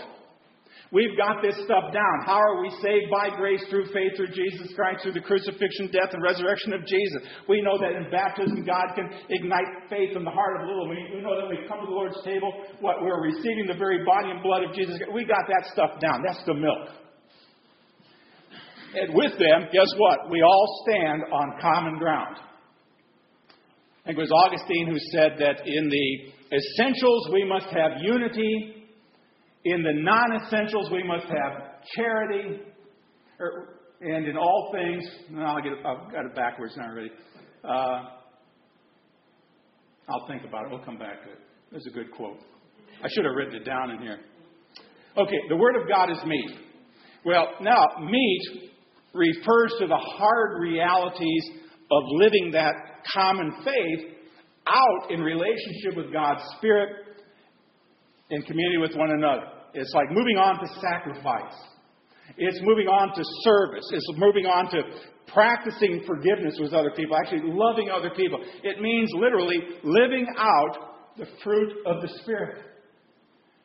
We've 0.95 1.17
got 1.17 1.41
this 1.41 1.59
stuff 1.65 1.91
down. 1.91 2.15
How 2.25 2.37
are 2.37 2.61
we 2.61 2.69
saved? 2.79 3.11
By 3.11 3.27
grace 3.35 3.59
through 3.69 3.91
faith 3.91 4.15
through 4.15 4.31
Jesus 4.31 4.71
Christ, 4.75 5.03
through 5.03 5.17
the 5.17 5.27
crucifixion, 5.27 5.91
death, 5.91 6.13
and 6.13 6.23
resurrection 6.23 6.71
of 6.71 6.85
Jesus. 6.85 7.19
We 7.49 7.61
know 7.61 7.77
that 7.81 7.99
in 7.99 8.07
baptism, 8.11 8.63
God 8.63 8.95
can 8.95 9.09
ignite 9.27 9.89
faith 9.89 10.15
in 10.15 10.23
the 10.23 10.31
heart 10.31 10.61
of 10.61 10.67
little. 10.67 10.87
We, 10.87 11.19
we 11.19 11.21
know 11.21 11.35
that 11.35 11.51
when 11.51 11.59
we 11.59 11.67
come 11.67 11.81
to 11.81 11.85
the 11.85 11.91
Lord's 11.91 12.15
table, 12.23 12.47
what 12.79 13.01
we're 13.01 13.21
receiving 13.27 13.67
the 13.67 13.75
very 13.75 14.05
body 14.05 14.29
and 14.29 14.43
blood 14.43 14.63
of 14.63 14.73
Jesus. 14.73 14.95
We 15.11 15.25
got 15.25 15.43
that 15.49 15.67
stuff 15.73 15.99
down. 15.99 16.23
That's 16.25 16.43
the 16.45 16.53
milk. 16.53 16.87
And 18.95 19.13
with 19.13 19.35
them, 19.35 19.67
guess 19.73 19.91
what? 19.97 20.29
We 20.29 20.41
all 20.43 20.85
stand 20.87 21.23
on 21.27 21.59
common 21.59 21.97
ground. 21.97 22.37
I 24.05 24.09
think 24.09 24.19
it 24.19 24.21
was 24.21 24.31
Augustine 24.45 24.87
who 24.87 24.99
said 25.11 25.31
that 25.39 25.65
in 25.65 25.89
the 25.89 26.55
essentials 26.55 27.27
we 27.33 27.43
must 27.43 27.65
have 27.67 27.93
unity 28.01 28.85
In 29.63 29.81
the 29.81 29.93
non 29.93 30.43
essentials, 30.43 30.91
we 30.91 31.03
must 31.03 31.25
have 31.25 31.81
charity. 31.95 32.61
Er, 33.39 33.79
and 34.01 34.27
in 34.27 34.37
all 34.37 34.71
things, 34.71 35.03
no, 35.31 35.41
I'll 35.41 35.61
get, 35.61 35.73
I've 35.83 36.11
got 36.11 36.25
it 36.25 36.35
backwards 36.35 36.77
now 36.77 36.85
already. 36.85 37.09
Uh, 37.63 38.03
I'll 40.07 40.27
think 40.27 40.43
about 40.43 40.65
it. 40.65 40.69
We'll 40.69 40.85
come 40.85 40.99
back 40.99 41.23
to 41.23 41.31
it. 41.31 41.39
There's 41.71 41.87
a 41.87 41.93
good 41.93 42.11
quote. 42.11 42.37
I 43.03 43.07
should 43.09 43.25
have 43.25 43.33
written 43.35 43.55
it 43.55 43.65
down 43.65 43.89
in 43.89 43.97
here. 43.97 44.19
Okay, 45.17 45.39
the 45.49 45.57
Word 45.57 45.81
of 45.81 45.87
God 45.89 46.11
is 46.11 46.19
meat. 46.27 46.51
Well, 47.25 47.47
now, 47.59 47.87
meat 47.99 48.71
refers 49.15 49.73
to 49.79 49.87
the 49.87 49.97
hard 49.97 50.61
realities 50.61 51.43
of 51.89 52.03
living 52.19 52.51
that 52.51 52.73
common 53.13 53.51
faith 53.63 54.15
out 54.67 55.11
in 55.11 55.21
relationship 55.21 55.95
with 55.95 56.11
God's 56.11 56.41
Spirit 56.57 56.89
in 58.29 58.41
community 58.43 58.77
with 58.77 58.95
one 58.95 59.11
another. 59.11 59.43
It's 59.73 59.91
like 59.93 60.09
moving 60.11 60.37
on 60.37 60.59
to 60.59 60.67
sacrifice. 60.81 61.53
It's 62.37 62.59
moving 62.63 62.87
on 62.87 63.13
to 63.13 63.23
service. 63.43 63.85
It's 63.91 64.09
moving 64.17 64.45
on 64.45 64.71
to 64.71 64.81
practicing 65.33 66.03
forgiveness 66.07 66.57
with 66.59 66.73
other 66.73 66.91
people, 66.95 67.15
actually 67.15 67.41
loving 67.43 67.89
other 67.89 68.09
people. 68.15 68.39
It 68.63 68.81
means 68.81 69.09
literally 69.13 69.59
living 69.83 70.25
out 70.37 71.13
the 71.17 71.27
fruit 71.43 71.85
of 71.85 72.01
the 72.01 72.09
Spirit. 72.21 72.63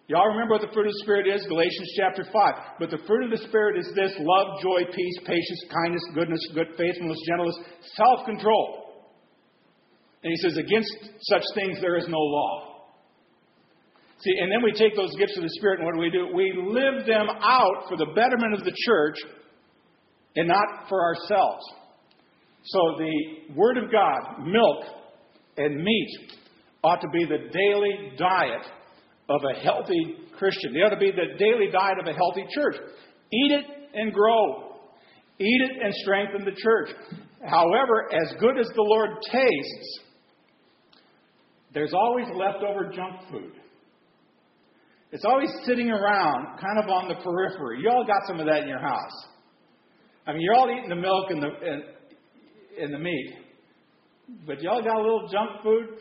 Y'all 0.09 0.26
remember 0.26 0.59
what 0.59 0.62
the 0.62 0.74
fruit 0.74 0.87
of 0.87 0.92
the 0.92 1.03
Spirit 1.07 1.26
is? 1.31 1.46
Galatians 1.46 1.94
chapter 1.96 2.24
5. 2.24 2.81
But 2.81 2.90
the 2.90 2.98
fruit 3.07 3.31
of 3.31 3.31
the 3.31 3.46
Spirit 3.46 3.79
is 3.79 3.87
this 3.94 4.12
love, 4.18 4.61
joy, 4.61 4.83
peace, 4.90 5.18
patience, 5.24 5.62
kindness, 5.70 6.03
goodness, 6.14 6.40
good 6.53 6.74
faithfulness, 6.76 7.18
gentleness, 7.26 7.59
self 7.94 8.26
control. 8.26 8.80
And 10.22 10.33
he 10.33 10.37
says, 10.37 10.56
Against 10.56 10.90
such 11.22 11.42
things 11.54 11.78
there 11.80 11.96
is 11.96 12.06
no 12.09 12.18
law. 12.18 12.70
See, 14.18 14.33
and 14.38 14.52
then 14.52 14.62
we 14.62 14.72
take 14.72 14.94
those 14.94 15.14
gifts 15.18 15.37
of 15.37 15.42
the 15.42 15.50
Spirit, 15.56 15.80
and 15.80 15.87
what 15.87 15.94
do 15.94 16.00
we 16.00 16.11
do? 16.11 16.28
We 16.35 16.52
live 16.56 17.06
them 17.06 17.28
out 17.42 17.88
for 17.88 17.96
the 17.96 18.12
betterment 18.14 18.52
of 18.52 18.64
the 18.64 18.74
church 18.87 19.16
and 20.37 20.46
not 20.46 20.88
for 20.88 21.02
ourselves. 21.02 21.64
So 22.64 22.78
the 22.98 23.54
Word 23.54 23.78
of 23.78 23.90
God, 23.90 24.44
milk 24.44 24.85
and 25.56 25.83
meat, 25.83 26.33
ought 26.85 27.00
to 27.00 27.09
be 27.09 27.24
the 27.24 27.50
daily 27.50 28.12
diet 28.18 28.66
of 29.30 29.40
a 29.44 29.59
healthy 29.61 30.16
Christian. 30.38 30.74
They 30.74 30.80
ought 30.80 30.90
to 30.90 30.98
be 30.98 31.12
the 31.12 31.38
daily 31.38 31.70
diet 31.72 31.98
of 31.98 32.06
a 32.06 32.12
healthy 32.12 32.44
church. 32.54 32.76
Eat 33.33 33.52
it 33.52 33.64
and 33.94 34.12
grow. 34.12 34.76
Eat 35.38 35.62
it 35.70 35.83
and 35.83 35.94
strengthen 36.02 36.44
the 36.44 36.56
church. 36.61 36.90
However, 37.42 38.12
as 38.12 38.35
good 38.38 38.59
as 38.59 38.66
the 38.74 38.83
Lord 38.83 39.11
tastes, 39.30 40.00
there's 41.72 41.92
always 41.94 42.26
leftover 42.35 42.90
junk 42.94 43.30
food. 43.30 43.52
It's 45.12 45.24
always 45.24 45.50
sitting 45.64 45.90
around, 45.90 46.59
kind 46.59 46.78
of 46.83 46.88
on 46.88 47.09
the 47.09 47.16
periphery. 47.16 47.80
You 47.83 47.90
all 47.90 48.06
got 48.06 48.26
some 48.26 48.38
of 48.38 48.46
that 48.46 48.62
in 48.62 48.68
your 48.68 48.80
house. 48.80 49.26
I 50.26 50.33
mean, 50.33 50.42
you're 50.42 50.54
all 50.54 50.70
eating 50.70 50.88
the 50.88 50.96
milk 50.96 51.30
and 51.30 51.42
the 51.42 51.48
and, 51.48 51.83
and 52.80 52.94
the 52.94 52.98
meat, 52.98 53.35
but 54.46 54.61
y'all 54.62 54.83
got 54.83 54.96
a 54.96 55.02
little 55.02 55.28
junk 55.28 55.62
food, 55.62 55.98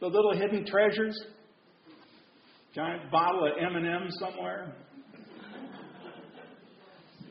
the 0.00 0.06
little 0.06 0.34
hidden 0.34 0.64
treasures 0.66 1.18
giant 2.74 3.08
bottle 3.08 3.46
of 3.46 3.52
M&M 3.56 4.08
somewhere. 4.18 4.74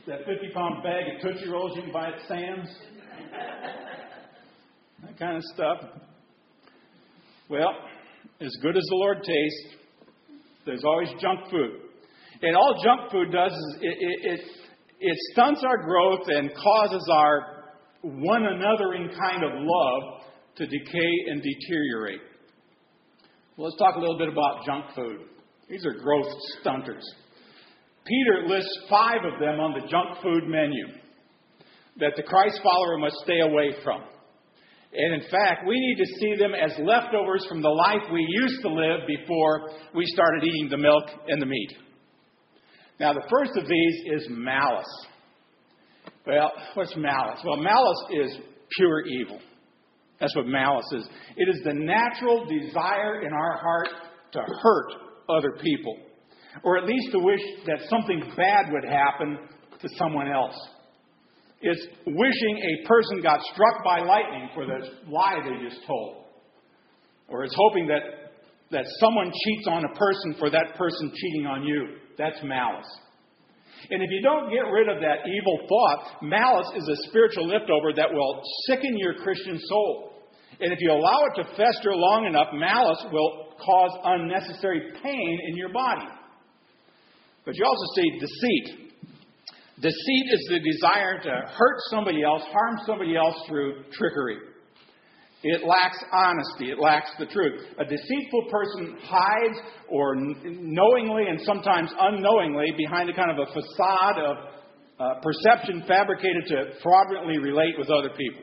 that 0.07 0.19
50 0.19 0.53
pound 0.53 0.81
bag 0.83 1.03
of 1.15 1.21
Tootsie 1.21 1.49
Rolls 1.49 1.73
you 1.75 1.81
can 1.81 1.91
buy 1.91 2.07
at 2.07 2.27
Sam's. 2.29 2.69
that 5.01 5.19
kind 5.19 5.35
of 5.35 5.43
stuff. 5.53 5.79
Well, 7.53 7.69
as 8.41 8.49
good 8.63 8.75
as 8.75 8.83
the 8.89 8.95
Lord 8.95 9.17
tastes, 9.17 9.75
there's 10.65 10.83
always 10.83 11.09
junk 11.21 11.51
food. 11.51 11.81
And 12.41 12.55
all 12.55 12.81
junk 12.83 13.11
food 13.11 13.31
does 13.31 13.51
is 13.51 13.77
it, 13.79 13.95
it, 13.99 14.31
it, 14.31 14.39
it 14.99 15.17
stunts 15.33 15.63
our 15.63 15.77
growth 15.85 16.27
and 16.29 16.49
causes 16.55 17.07
our 17.11 17.75
one 18.01 18.41
anothering 18.41 19.15
kind 19.15 19.43
of 19.43 19.51
love 19.53 20.23
to 20.55 20.65
decay 20.65 21.11
and 21.27 21.43
deteriorate. 21.43 22.21
Well, 23.55 23.67
let's 23.67 23.77
talk 23.77 23.97
a 23.97 23.99
little 23.99 24.17
bit 24.17 24.29
about 24.29 24.65
junk 24.65 24.85
food. 24.95 25.19
These 25.69 25.85
are 25.85 25.93
growth 25.93 26.33
stunters. 26.59 27.03
Peter 28.03 28.47
lists 28.47 28.79
five 28.89 29.19
of 29.31 29.39
them 29.39 29.59
on 29.59 29.79
the 29.79 29.87
junk 29.87 30.23
food 30.23 30.47
menu 30.47 30.87
that 31.99 32.13
the 32.15 32.23
Christ 32.23 32.59
follower 32.63 32.97
must 32.97 33.17
stay 33.23 33.41
away 33.41 33.75
from. 33.83 34.01
And 34.95 35.21
in 35.21 35.29
fact, 35.29 35.67
we 35.67 35.79
need 35.79 35.97
to 35.97 36.19
see 36.19 36.35
them 36.35 36.53
as 36.53 36.71
leftovers 36.79 37.45
from 37.49 37.61
the 37.61 37.69
life 37.69 38.03
we 38.11 38.25
used 38.29 38.61
to 38.61 38.69
live 38.69 39.01
before 39.07 39.71
we 39.95 40.05
started 40.05 40.43
eating 40.43 40.69
the 40.69 40.77
milk 40.77 41.05
and 41.27 41.41
the 41.41 41.47
meat. 41.47 41.73
Now, 42.99 43.13
the 43.13 43.25
first 43.29 43.51
of 43.57 43.67
these 43.67 44.03
is 44.05 44.27
malice. 44.29 45.05
Well, 46.27 46.51
what's 46.75 46.95
malice? 46.95 47.39
Well, 47.43 47.57
malice 47.57 48.05
is 48.11 48.37
pure 48.77 49.05
evil. 49.07 49.39
That's 50.19 50.35
what 50.35 50.45
malice 50.45 50.85
is. 50.93 51.09
It 51.37 51.49
is 51.49 51.61
the 51.63 51.73
natural 51.73 52.45
desire 52.45 53.23
in 53.25 53.33
our 53.33 53.57
heart 53.57 53.89
to 54.33 54.39
hurt 54.39 54.91
other 55.27 55.57
people, 55.61 55.97
or 56.63 56.77
at 56.77 56.85
least 56.85 57.11
to 57.13 57.19
wish 57.19 57.41
that 57.65 57.89
something 57.89 58.21
bad 58.37 58.71
would 58.71 58.85
happen 58.85 59.37
to 59.81 59.89
someone 59.97 60.31
else. 60.31 60.55
It's 61.63 61.87
wishing 62.05 62.55
a 62.59 62.87
person 62.87 63.21
got 63.21 63.41
struck 63.41 63.83
by 63.85 63.99
lightning 64.01 64.49
for 64.53 64.65
the 64.65 64.83
lie 65.09 65.39
they 65.43 65.63
just 65.63 65.85
told. 65.87 66.25
Or 67.29 67.45
it's 67.45 67.55
hoping 67.55 67.87
that, 67.87 68.35
that 68.71 68.83
someone 68.99 69.31
cheats 69.31 69.67
on 69.67 69.85
a 69.85 69.95
person 69.95 70.35
for 70.37 70.49
that 70.49 70.75
person 70.77 71.11
cheating 71.15 71.47
on 71.47 71.63
you. 71.63 71.97
That's 72.17 72.37
malice. 72.43 72.85
And 73.89 74.03
if 74.03 74.09
you 74.11 74.21
don't 74.21 74.51
get 74.51 74.67
rid 74.71 74.87
of 74.89 74.99
that 74.99 75.27
evil 75.27 75.67
thought, 75.67 76.21
malice 76.21 76.67
is 76.75 76.87
a 76.87 77.07
spiritual 77.07 77.47
leftover 77.47 77.93
that 77.95 78.11
will 78.11 78.41
sicken 78.67 78.97
your 78.97 79.15
Christian 79.15 79.57
soul. 79.59 80.13
And 80.59 80.71
if 80.71 80.79
you 80.79 80.91
allow 80.91 81.19
it 81.31 81.43
to 81.43 81.55
fester 81.55 81.95
long 81.95 82.25
enough, 82.25 82.47
malice 82.53 83.05
will 83.11 83.55
cause 83.59 83.91
unnecessary 84.03 84.91
pain 85.01 85.39
in 85.49 85.57
your 85.57 85.69
body. 85.69 86.07
But 87.45 87.55
you 87.55 87.65
also 87.65 87.87
see 87.95 88.19
deceit. 88.19 88.82
Deceit 89.81 90.25
is 90.31 90.47
the 90.49 90.59
desire 90.59 91.19
to 91.23 91.29
hurt 91.49 91.77
somebody 91.89 92.23
else, 92.23 92.43
harm 92.43 92.79
somebody 92.85 93.15
else 93.17 93.35
through 93.47 93.83
trickery. 93.91 94.37
It 95.43 95.61
lacks 95.67 95.97
honesty. 96.13 96.71
It 96.71 96.79
lacks 96.79 97.11
the 97.19 97.25
truth. 97.25 97.61
A 97.77 97.83
deceitful 97.83 98.45
person 98.49 98.97
hides 99.01 99.59
or 99.89 100.15
knowingly 100.15 101.27
and 101.27 101.41
sometimes 101.41 101.91
unknowingly 101.99 102.67
behind 102.77 103.09
a 103.09 103.13
kind 103.13 103.29
of 103.29 103.49
a 103.49 103.51
facade 103.51 104.19
of 104.19 104.37
uh, 104.99 105.19
perception 105.21 105.83
fabricated 105.85 106.45
to 106.47 106.79
fraudulently 106.81 107.39
relate 107.39 107.73
with 107.77 107.89
other 107.89 108.11
people. 108.15 108.41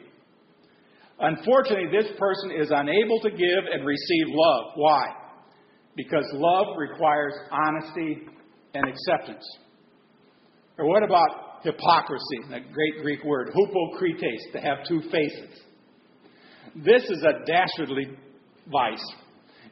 Unfortunately, 1.20 1.88
this 1.90 2.10
person 2.18 2.50
is 2.50 2.70
unable 2.70 3.20
to 3.20 3.30
give 3.30 3.64
and 3.72 3.86
receive 3.86 4.26
love. 4.28 4.72
Why? 4.74 5.04
Because 5.96 6.24
love 6.34 6.76
requires 6.76 7.34
honesty 7.50 8.26
and 8.74 8.84
acceptance. 8.86 9.44
Or 10.80 10.88
what 10.88 11.02
about 11.02 11.60
hypocrisy, 11.62 12.40
that 12.48 12.72
great 12.72 13.02
Greek 13.02 13.22
word, 13.22 13.50
hypokrites, 13.54 14.52
to 14.52 14.60
have 14.60 14.78
two 14.88 15.02
faces? 15.12 15.60
This 16.74 17.02
is 17.02 17.22
a 17.22 17.44
dastardly 17.44 18.16
vice. 18.72 19.04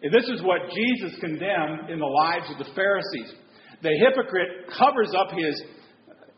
And 0.02 0.12
this 0.12 0.28
is 0.28 0.42
what 0.42 0.70
Jesus 0.74 1.18
condemned 1.18 1.88
in 1.88 1.98
the 1.98 2.06
lives 2.06 2.44
of 2.50 2.58
the 2.58 2.72
Pharisees. 2.74 3.32
The 3.82 3.96
hypocrite 4.04 4.68
covers 4.78 5.10
up 5.16 5.30
his 5.34 5.62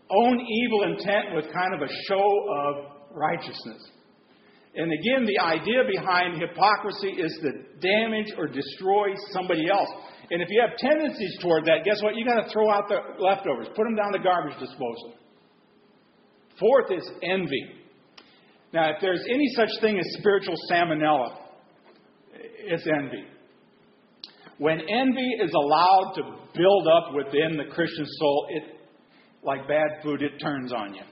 own 0.09 0.41
evil 0.41 0.83
intent 0.85 1.35
with 1.35 1.47
kind 1.53 1.75
of 1.75 1.83
a 1.83 1.93
show 2.07 2.47
of 2.49 2.75
righteousness. 3.13 3.91
And 4.75 4.93
again, 4.93 5.27
the 5.27 5.39
idea 5.43 5.83
behind 5.91 6.41
hypocrisy 6.41 7.21
is 7.21 7.37
to 7.43 7.51
damage 7.81 8.33
or 8.39 8.47
destroy 8.47 9.09
somebody 9.33 9.69
else. 9.69 9.89
And 10.31 10.41
if 10.41 10.49
you 10.49 10.63
have 10.63 10.79
tendencies 10.79 11.39
toward 11.43 11.65
that, 11.65 11.85
guess 11.85 12.01
what? 12.03 12.15
You 12.15 12.25
got 12.25 12.45
to 12.45 12.51
throw 12.53 12.71
out 12.71 12.85
the 12.89 13.01
leftovers, 13.19 13.67
put 13.75 13.85
them 13.85 13.97
down 13.97 14.13
the 14.13 14.23
garbage 14.23 14.59
disposal. 14.61 15.15
Fourth 16.59 16.93
is 16.93 17.11
envy. 17.23 17.81
Now, 18.73 18.91
if 18.91 18.97
there's 19.01 19.25
any 19.29 19.49
such 19.57 19.71
thing 19.81 19.99
as 19.99 20.07
spiritual 20.21 20.55
salmonella, 20.71 21.37
it's 22.33 22.87
envy. 22.87 23.25
When 24.59 24.79
envy 24.79 25.31
is 25.43 25.53
allowed 25.53 26.13
to 26.17 26.23
build 26.55 26.87
up 26.87 27.15
within 27.15 27.57
the 27.57 27.75
Christian 27.75 28.05
soul, 28.07 28.47
it, 28.51 28.63
like 29.43 29.67
bad 29.67 30.03
food, 30.05 30.23
it 30.23 30.39
turns 30.39 30.73
on 30.73 30.95
you. 30.95 31.03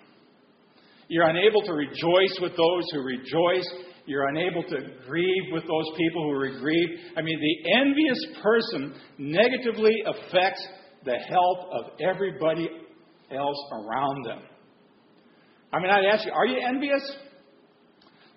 You're 1.08 1.28
unable 1.28 1.62
to 1.62 1.72
rejoice 1.72 2.38
with 2.40 2.52
those 2.56 2.84
who 2.92 3.00
rejoice. 3.00 3.66
You're 4.06 4.28
unable 4.28 4.62
to 4.62 4.76
grieve 5.06 5.52
with 5.52 5.62
those 5.62 5.86
people 5.96 6.22
who 6.24 6.30
are 6.30 6.58
grieved. 6.60 6.92
I 7.16 7.22
mean, 7.22 7.38
the 7.40 7.72
envious 7.78 8.18
person 8.42 8.94
negatively 9.18 9.94
affects 10.06 10.66
the 11.04 11.16
health 11.16 11.66
of 11.72 11.84
everybody 12.00 12.68
else 13.30 13.56
around 13.72 14.24
them. 14.26 14.42
I 15.72 15.80
mean, 15.80 15.90
I'd 15.90 16.06
ask 16.06 16.26
you, 16.26 16.32
are 16.32 16.46
you 16.46 16.60
envious? 16.66 17.02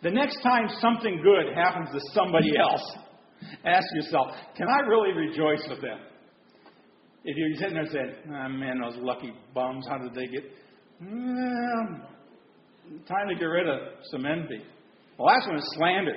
The 0.03 0.11
next 0.11 0.41
time 0.41 0.67
something 0.81 1.21
good 1.23 1.55
happens 1.55 1.89
to 1.91 1.99
somebody 2.13 2.57
else, 2.57 2.97
ask 3.63 3.85
yourself, 3.95 4.27
can 4.57 4.67
I 4.67 4.87
really 4.87 5.13
rejoice 5.13 5.65
with 5.69 5.81
them? 5.81 5.99
If 7.23 7.37
you're 7.37 7.55
sitting 7.59 7.75
there 7.75 7.85
saying, 7.91 8.15
oh, 8.27 8.49
man, 8.49 8.81
those 8.81 8.97
lucky 8.97 9.31
bums, 9.53 9.85
how 9.87 9.99
did 9.99 10.13
they 10.15 10.27
get? 10.27 10.43
Time 13.07 13.27
to 13.29 13.35
get 13.35 13.45
rid 13.45 13.67
of 13.67 13.79
some 14.11 14.25
envy. 14.25 14.61
The 15.17 15.23
last 15.23 15.47
one 15.47 15.57
is 15.57 15.73
slander. 15.75 16.15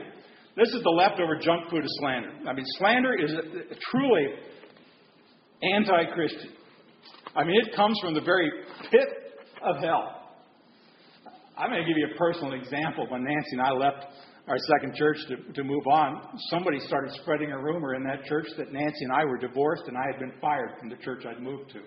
This 0.57 0.69
is 0.69 0.83
the 0.83 0.91
leftover 0.91 1.37
junk 1.37 1.71
food 1.71 1.83
of 1.83 1.91
slander. 2.01 2.33
I 2.49 2.53
mean, 2.53 2.65
slander 2.79 3.15
is 3.15 3.33
truly 3.91 4.27
anti 5.63 6.05
Christian. 6.15 6.51
I 7.37 7.45
mean, 7.45 7.57
it 7.67 7.75
comes 7.75 7.99
from 8.01 8.15
the 8.15 8.21
very 8.21 8.51
pit 8.91 9.09
of 9.63 9.83
hell. 9.83 10.21
I'm 11.57 11.71
going 11.71 11.83
to 11.83 11.89
give 11.89 11.97
you 11.97 12.09
a 12.15 12.19
personal 12.19 12.53
example. 12.53 13.07
When 13.09 13.25
Nancy 13.25 13.53
and 13.53 13.63
I 13.63 13.71
left 13.71 14.07
our 14.49 14.57
second 14.77 14.95
church 14.97 15.17
to, 15.29 15.53
to 15.53 15.65
move 15.65 15.87
on, 15.87 16.39
somebody 16.51 16.79
started 16.81 17.13
spreading 17.23 17.51
a 17.51 17.59
rumor 17.59 17.95
in 17.95 18.05
that 18.05 18.25
church 18.25 18.47
that 18.59 18.73
Nancy 18.73 19.05
and 19.05 19.13
I 19.13 19.25
were 19.25 19.39
divorced 19.39 19.85
and 19.87 19.97
I 19.97 20.03
had 20.11 20.21
been 20.21 20.33
fired 20.41 20.79
from 20.79 20.89
the 20.89 20.97
church 20.97 21.25
I'd 21.27 21.43
moved 21.43 21.71
to. 21.73 21.81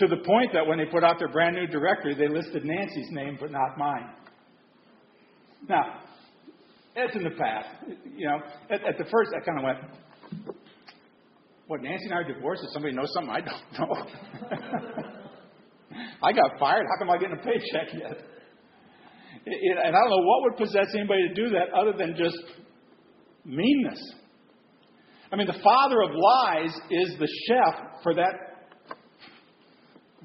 To 0.00 0.06
the 0.06 0.16
point 0.16 0.50
that 0.54 0.66
when 0.66 0.78
they 0.78 0.86
put 0.86 1.04
out 1.04 1.18
their 1.18 1.28
brand 1.28 1.56
new 1.56 1.66
directory, 1.66 2.14
they 2.14 2.26
listed 2.26 2.64
Nancy's 2.64 3.10
name 3.10 3.36
but 3.38 3.50
not 3.52 3.76
mine. 3.76 4.08
Now, 5.68 6.00
it's 6.96 7.14
in 7.14 7.22
the 7.22 7.30
past. 7.30 7.68
You 8.16 8.28
know, 8.28 8.38
at, 8.70 8.82
at 8.82 8.96
the 8.96 9.04
first, 9.04 9.30
I 9.36 9.44
kind 9.44 9.58
of 9.58 9.64
went, 9.64 10.56
"What? 11.66 11.82
Nancy 11.82 12.06
and 12.06 12.14
I 12.14 12.16
are 12.16 12.32
divorced? 12.32 12.62
Does 12.62 12.72
somebody 12.72 12.94
know 12.94 13.04
something 13.12 13.30
I 13.30 13.40
don't 13.42 13.72
know?" 13.78 14.06
I 16.22 16.32
got 16.32 16.58
fired. 16.58 16.86
How 16.86 16.98
come 16.98 17.10
I 17.10 17.18
getting 17.18 17.36
a 17.38 17.44
paycheck 17.44 17.92
yet? 17.92 18.24
It, 19.44 19.78
and 19.84 19.94
I 19.94 20.00
don't 20.00 20.10
know 20.10 20.24
what 20.24 20.42
would 20.44 20.56
possess 20.56 20.86
anybody 20.94 21.28
to 21.28 21.34
do 21.34 21.50
that 21.50 21.74
other 21.78 21.92
than 21.92 22.16
just 22.16 22.38
meanness. 23.44 24.14
I 25.30 25.36
mean, 25.36 25.46
the 25.46 25.60
father 25.62 26.00
of 26.00 26.10
lies 26.14 26.74
is 26.90 27.18
the 27.18 27.28
chef 27.46 28.02
for 28.02 28.14
that, 28.14 28.49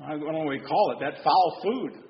I 0.03 0.09
don't 0.11 0.31
know 0.33 0.39
what 0.39 0.49
we 0.49 0.59
call 0.59 0.91
it, 0.91 0.99
that 0.99 1.23
foul 1.23 1.59
food. 1.63 2.03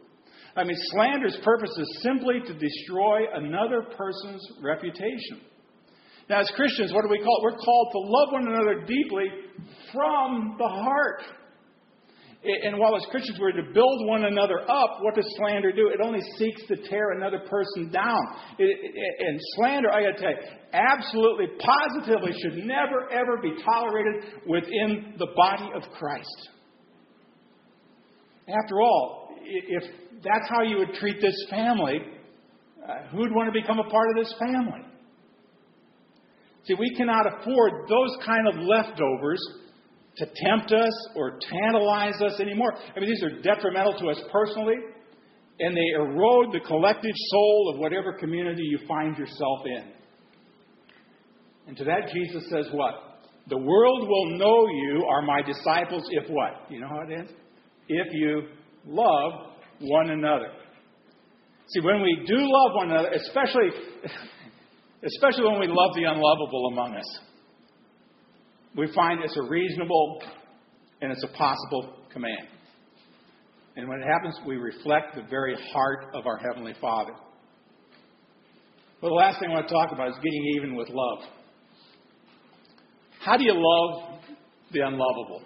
I 0.56 0.64
mean, 0.64 0.78
slander's 0.92 1.38
purpose 1.44 1.72
is 1.78 2.00
simply 2.02 2.40
to 2.48 2.54
destroy 2.54 3.26
another 3.34 3.84
person's 3.96 4.42
reputation. 4.62 5.42
Now, 6.30 6.40
as 6.40 6.50
Christians, 6.56 6.94
what 6.94 7.04
do 7.04 7.10
we 7.10 7.20
call 7.20 7.38
it? 7.38 7.44
We're 7.44 7.58
called 7.58 7.90
to 7.92 8.00
love 8.00 8.32
one 8.32 8.48
another 8.48 8.86
deeply 8.86 9.26
from 9.94 10.56
the 10.58 10.68
heart. 10.68 11.22
And 12.64 12.78
while 12.78 12.96
as 12.96 13.04
Christians 13.10 13.40
we're 13.40 13.52
to 13.52 13.74
build 13.74 14.08
one 14.08 14.24
another 14.26 14.62
up, 14.62 14.98
what 15.02 15.16
does 15.16 15.26
slander 15.38 15.72
do? 15.72 15.90
It 15.90 16.00
only 16.04 16.22
seeks 16.38 16.66
to 16.68 16.76
tear 16.90 17.12
another 17.12 17.40
person 17.50 17.92
down. 17.92 18.22
And 18.60 19.40
slander, 19.56 19.92
I 19.92 20.04
got 20.04 20.18
to 20.18 20.22
tell 20.22 20.32
you, 20.32 20.38
absolutely, 20.74 21.48
positively 21.60 22.32
should 22.42 22.66
never, 22.66 23.12
ever 23.12 23.38
be 23.42 23.52
tolerated 23.64 24.44
within 24.48 25.16
the 25.18 25.28
body 25.36 25.70
of 25.76 25.84
Christ. 25.94 26.50
After 28.48 28.82
all, 28.82 29.30
if 29.42 29.84
that's 30.24 30.50
how 30.50 30.62
you 30.62 30.78
would 30.78 30.94
treat 30.96 31.22
this 31.22 31.36
family, 31.50 32.00
uh, 32.88 33.08
who'd 33.12 33.32
want 33.34 33.52
to 33.54 33.60
become 33.60 33.80
a 33.80 33.90
part 33.90 34.10
of 34.10 34.24
this 34.24 34.34
family? 34.40 34.82
See, 36.66 36.76
we 36.80 36.96
cannot 36.96 37.26
afford 37.28 37.88
those 37.88 38.18
kind 38.26 38.48
of 38.48 38.56
leftovers 38.56 39.40
to 40.18 40.26
tempt 40.26 40.72
us 40.72 40.94
or 41.16 41.40
tantalize 41.40 42.22
us 42.22 42.40
anymore. 42.40 42.74
I 42.96 43.00
mean, 43.00 43.10
these 43.10 43.24
are 43.24 43.42
detrimental 43.42 43.98
to 44.00 44.08
us 44.10 44.20
personally, 44.32 44.76
and 45.60 45.76
they 45.76 45.94
erode 45.96 46.54
the 46.54 46.62
collective 46.66 47.14
soul 47.30 47.72
of 47.74 47.80
whatever 47.80 48.14
community 48.14 48.64
you 48.64 48.80
find 48.88 49.18
yourself 49.18 49.60
in. 49.66 49.92
And 51.68 51.78
to 51.78 51.84
that, 51.86 52.12
Jesus 52.14 52.44
says 52.50 52.68
what? 52.72 52.94
The 53.48 53.58
world 53.58 54.08
will 54.08 54.38
know 54.38 54.68
you 54.68 55.06
are 55.10 55.22
my 55.22 55.42
disciples 55.42 56.04
if 56.12 56.30
what? 56.30 56.70
You 56.70 56.82
know 56.82 56.88
how 56.88 57.02
it 57.02 57.20
ends? 57.20 57.32
If 57.88 58.08
you 58.14 58.44
love 58.86 59.52
one 59.80 60.10
another. 60.10 60.50
See, 61.68 61.82
when 61.82 62.02
we 62.02 62.24
do 62.28 62.36
love 62.38 62.76
one 62.76 62.92
another, 62.92 63.10
especially, 63.10 63.70
especially 65.04 65.46
when 65.46 65.60
we 65.60 65.68
love 65.68 65.96
the 65.96 66.04
unlovable 66.04 66.68
among 66.72 66.96
us, 66.96 67.20
we 68.78 68.92
find 68.94 69.24
it's 69.24 69.38
a 69.38 69.44
reasonable 69.50 70.22
and 71.02 71.12
it's 71.12 71.24
a 71.24 71.38
possible 71.38 71.96
command. 72.12 72.48
And 73.76 73.90
when 73.90 74.00
it 74.02 74.06
happens, 74.06 74.40
we 74.48 74.56
reflect 74.56 75.16
the 75.16 75.24
very 75.30 75.56
heart 75.74 76.08
of 76.14 76.28
our 76.28 76.38
Heavenly 76.38 76.74
Father. 76.80 77.12
Well, 79.02 79.12
the 79.12 79.16
last 79.16 79.40
thing 79.40 79.50
I 79.50 79.56
want 79.56 79.68
to 79.68 79.74
talk 79.74 79.92
about 79.92 80.10
is 80.10 80.16
getting 80.16 80.46
even 80.58 80.76
with 80.76 80.90
love. 80.90 81.20
How 83.20 83.38
do 83.38 83.44
you 83.44 83.54
love 83.54 84.20
the 84.72 84.82
unlovable? 84.82 85.42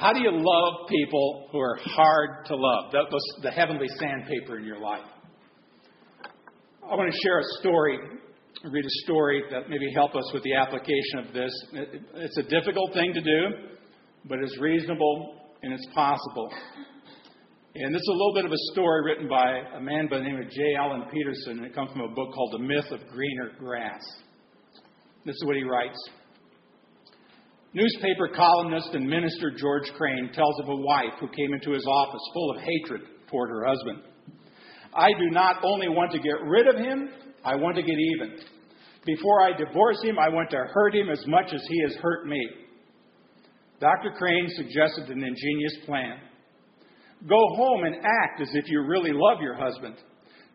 How 0.00 0.14
do 0.14 0.20
you 0.20 0.30
love 0.32 0.88
people 0.88 1.48
who 1.52 1.58
are 1.58 1.76
hard 1.84 2.46
to 2.46 2.56
love? 2.56 2.90
The, 2.90 3.02
the, 3.10 3.20
the 3.42 3.50
heavenly 3.50 3.86
sandpaper 3.98 4.58
in 4.58 4.64
your 4.64 4.80
life. 4.80 5.04
I 6.82 6.96
want 6.96 7.12
to 7.12 7.18
share 7.22 7.38
a 7.38 7.44
story 7.60 7.98
read 8.64 8.84
a 8.84 9.04
story 9.04 9.42
that 9.50 9.68
maybe 9.68 9.92
help 9.94 10.14
us 10.14 10.24
with 10.34 10.42
the 10.42 10.54
application 10.54 11.18
of 11.18 11.32
this. 11.34 11.52
It's 12.14 12.38
a 12.38 12.42
difficult 12.42 12.92
thing 12.94 13.12
to 13.14 13.20
do, 13.20 13.68
but 14.24 14.38
it's 14.40 14.58
reasonable 14.58 15.34
and 15.62 15.72
it's 15.72 15.86
possible. 15.94 16.50
And 17.74 17.94
this 17.94 18.00
is 18.00 18.08
a 18.08 18.12
little 18.12 18.34
bit 18.34 18.44
of 18.46 18.52
a 18.52 18.72
story 18.72 19.04
written 19.04 19.28
by 19.28 19.60
a 19.76 19.80
man 19.80 20.08
by 20.10 20.18
the 20.18 20.24
name 20.24 20.36
of 20.36 20.50
J. 20.50 20.74
Allan 20.78 21.04
Petersen, 21.12 21.58
and 21.58 21.66
it 21.66 21.74
comes 21.74 21.90
from 21.92 22.00
a 22.00 22.08
book 22.08 22.32
called 22.34 22.52
The 22.52 22.58
Myth 22.58 22.90
of 22.90 23.00
Greener 23.12 23.52
Grass. 23.58 24.02
This 25.24 25.36
is 25.36 25.44
what 25.44 25.56
he 25.56 25.62
writes. 25.62 25.98
Newspaper 27.72 28.28
columnist 28.34 28.94
and 28.94 29.08
minister 29.08 29.52
George 29.56 29.88
Crane 29.96 30.30
tells 30.34 30.58
of 30.60 30.68
a 30.68 30.74
wife 30.76 31.14
who 31.20 31.28
came 31.28 31.54
into 31.54 31.70
his 31.70 31.86
office 31.86 32.20
full 32.34 32.50
of 32.50 32.62
hatred 32.62 33.02
toward 33.30 33.48
her 33.50 33.64
husband. 33.64 34.02
I 34.92 35.10
do 35.12 35.30
not 35.30 35.56
only 35.62 35.88
want 35.88 36.10
to 36.12 36.18
get 36.18 36.34
rid 36.44 36.66
of 36.66 36.76
him, 36.76 37.10
I 37.44 37.54
want 37.54 37.76
to 37.76 37.82
get 37.82 37.96
even. 37.96 38.38
Before 39.06 39.42
I 39.42 39.56
divorce 39.56 40.02
him, 40.02 40.18
I 40.18 40.28
want 40.28 40.50
to 40.50 40.56
hurt 40.56 40.96
him 40.96 41.10
as 41.10 41.24
much 41.28 41.52
as 41.54 41.64
he 41.68 41.80
has 41.82 41.94
hurt 42.02 42.26
me. 42.26 42.44
Dr. 43.80 44.10
Crane 44.18 44.48
suggested 44.56 45.08
an 45.08 45.22
ingenious 45.22 45.76
plan. 45.86 46.18
Go 47.28 47.38
home 47.54 47.84
and 47.84 47.94
act 47.96 48.40
as 48.40 48.50
if 48.52 48.64
you 48.68 48.82
really 48.82 49.12
love 49.12 49.40
your 49.40 49.54
husband. 49.54 49.94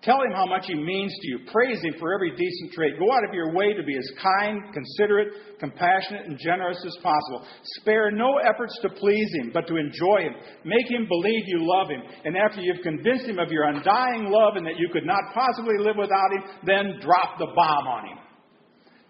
Tell 0.06 0.22
him 0.22 0.34
how 0.34 0.46
much 0.46 0.65
he 0.68 0.76
means 0.76 1.12
to 1.20 1.28
you. 1.28 1.39
Praise 1.52 1.82
him 1.82 1.96
for 2.00 2.13
every 2.13 2.30
decent 2.30 2.74
trait. 2.74 2.94
Go 3.00 3.12
out 3.12 3.28
of 3.28 3.34
your 3.34 3.54
way 3.54 3.74
to 3.74 3.82
be 3.82 3.98
as 3.98 4.08
kind, 4.22 4.62
considerate, 4.72 5.58
compassionate, 5.60 6.28
and 6.28 6.38
generous 6.38 6.78
as 6.86 6.96
possible. 7.02 7.44
Spare 7.82 8.12
no 8.12 8.38
efforts 8.38 8.78
to 8.84 8.89
please 8.89 9.28
him, 9.41 9.50
but 9.52 9.65
to 9.65 9.78
enjoy 9.78 10.22
him. 10.22 10.36
Make 10.63 10.86
him 10.91 11.08
believe 11.08 11.41
you 11.48 11.65
love 11.65 11.89
him. 11.89 12.04
And 12.24 12.38
after 12.38 12.62
you've 12.62 12.84
convinced 12.84 13.26
him 13.26 13.39
of 13.39 13.50
your 13.50 13.63
undying 13.63 14.30
love 14.30 14.58
and 14.58 14.65
that 14.68 14.78
you 14.78 14.89
could 14.94 15.08
not 15.08 15.34
possibly 15.34 15.80
live 15.80 15.96
without 15.98 16.32
him, 16.38 16.44
then 16.68 17.00
drop 17.02 17.39
the 17.39 17.48
bomb 17.56 17.88
on 17.88 18.06
him. 18.06 18.18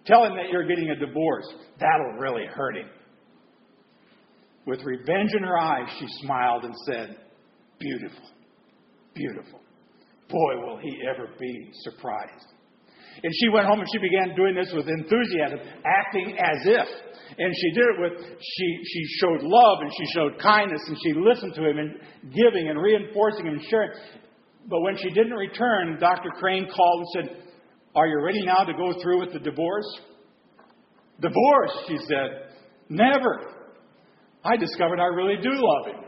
Tell 0.05 0.23
him 0.23 0.35
that 0.37 0.49
you're 0.49 0.67
getting 0.67 0.91
a 0.91 0.95
divorce. 0.95 1.45
That'll 1.77 2.19
really 2.21 2.45
hurt 2.45 2.77
him. 2.77 2.87
With 4.65 4.79
revenge 4.85 5.31
in 5.35 5.43
her 5.43 5.59
eyes, 5.59 5.89
she 5.99 6.05
smiled 6.21 6.63
and 6.63 6.73
said, 6.85 7.17
Beautiful, 7.79 8.29
beautiful. 9.13 9.59
Boy, 10.29 10.65
will 10.65 10.77
he 10.77 11.01
ever 11.07 11.29
be 11.39 11.69
surprised. 11.83 12.47
And 13.23 13.31
she 13.39 13.49
went 13.49 13.65
home 13.65 13.79
and 13.79 13.87
she 13.91 13.99
began 13.99 14.35
doing 14.35 14.55
this 14.55 14.71
with 14.73 14.87
enthusiasm, 14.87 15.59
acting 15.85 16.37
as 16.37 16.59
if. 16.65 16.87
And 17.37 17.53
she 17.55 17.71
did 17.71 17.83
it 17.83 17.97
with, 17.99 18.13
she, 18.39 18.67
she 18.83 19.03
showed 19.19 19.41
love 19.41 19.79
and 19.81 19.91
she 19.91 20.05
showed 20.13 20.39
kindness 20.41 20.81
and 20.87 20.97
she 21.03 21.13
listened 21.13 21.53
to 21.55 21.63
him 21.63 21.77
and 21.77 21.91
giving 22.33 22.69
and 22.69 22.79
reinforcing 22.79 23.45
him 23.45 23.53
and 23.53 23.63
sharing. 23.69 23.91
But 24.67 24.81
when 24.81 24.97
she 24.97 25.09
didn't 25.09 25.33
return, 25.33 25.97
Dr. 25.99 26.29
Crane 26.39 26.67
called 26.75 26.99
and 26.99 27.07
said, 27.13 27.37
Are 27.95 28.07
you 28.07 28.21
ready 28.21 28.43
now 28.45 28.63
to 28.63 28.73
go 28.73 28.99
through 29.01 29.21
with 29.21 29.33
the 29.33 29.39
divorce? 29.39 29.99
Divorce, 31.21 31.71
she 31.87 31.97
said. 32.07 32.51
Never. 32.89 33.39
I 34.43 34.57
discovered 34.57 34.99
I 34.99 35.05
really 35.05 35.41
do 35.41 35.51
love 35.51 35.95
him. 35.95 36.04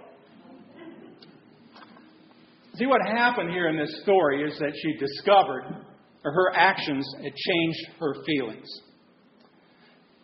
See, 2.78 2.86
what 2.86 3.02
happened 3.02 3.50
here 3.50 3.70
in 3.70 3.78
this 3.78 4.02
story 4.04 4.44
is 4.44 4.58
that 4.60 4.72
she 4.82 4.94
discovered, 4.98 5.84
or 6.24 6.32
her 6.32 6.56
actions 6.56 7.08
had 7.24 7.34
changed 7.34 7.88
her 8.00 8.14
feelings. 8.24 8.68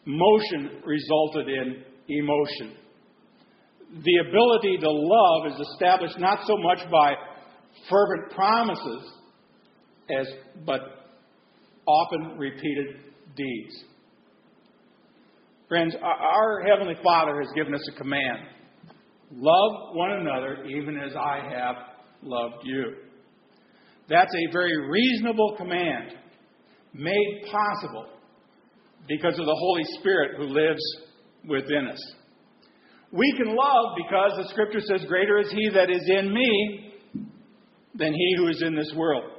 Motion 0.05 0.81
resulted 0.85 1.47
in 1.49 1.83
emotion. 2.09 2.77
The 4.03 4.29
ability 4.29 4.77
to 4.77 4.89
love 4.89 5.51
is 5.51 5.67
established 5.71 6.19
not 6.19 6.39
so 6.45 6.57
much 6.57 6.79
by 6.91 7.13
fervent 7.89 8.31
promises 8.31 9.11
as 10.09 10.27
but 10.65 10.81
often 11.87 12.37
repeated 12.37 12.97
deeds. 13.35 13.83
Friends, 15.69 15.95
our 16.03 16.63
Heavenly 16.67 16.95
Father 17.03 17.39
has 17.41 17.49
given 17.55 17.73
us 17.73 17.87
a 17.93 17.97
command. 17.97 18.39
Love 19.31 19.95
one 19.95 20.11
another 20.11 20.65
even 20.65 20.99
as 20.99 21.15
I 21.15 21.39
have 21.49 21.92
loved 22.25 22.63
you. 22.63 22.95
That's 24.09 24.33
a 24.33 24.51
very 24.51 24.89
reasonable 24.89 25.55
command 25.57 26.13
made 26.93 27.45
possible 27.51 28.07
because 29.07 29.37
of 29.39 29.45
the 29.45 29.55
Holy 29.55 29.83
Spirit 29.99 30.37
who 30.37 30.43
lives 30.43 30.81
within 31.47 31.87
us. 31.87 31.99
We 33.11 33.33
can 33.37 33.55
love 33.55 33.95
because 33.95 34.31
the 34.37 34.49
scripture 34.49 34.79
says, 34.81 35.05
Greater 35.07 35.39
is 35.39 35.51
he 35.51 35.69
that 35.73 35.89
is 35.89 36.01
in 36.07 36.33
me 36.33 36.93
than 37.95 38.13
he 38.13 38.35
who 38.37 38.47
is 38.47 38.61
in 38.61 38.75
this 38.75 38.91
world. 38.95 39.29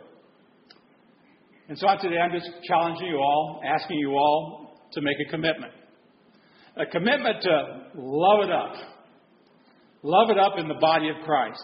And 1.69 1.79
so 1.79 1.87
today 2.01 2.19
I'm 2.19 2.31
just 2.31 2.49
challenging 2.69 3.07
you 3.07 3.17
all, 3.17 3.61
asking 3.65 3.99
you 3.99 4.11
all 4.11 4.79
to 4.93 5.01
make 5.01 5.17
a 5.27 5.31
commitment. 5.31 5.73
A 6.77 6.87
commitment 6.87 7.43
to 7.43 7.91
love 7.97 8.45
it 8.45 8.53
up. 8.53 8.75
Love 10.03 10.31
it 10.31 10.39
up 10.39 10.53
in 10.59 10.69
the 10.69 10.75
body 10.75 11.09
of 11.09 11.17
Christ. 11.25 11.63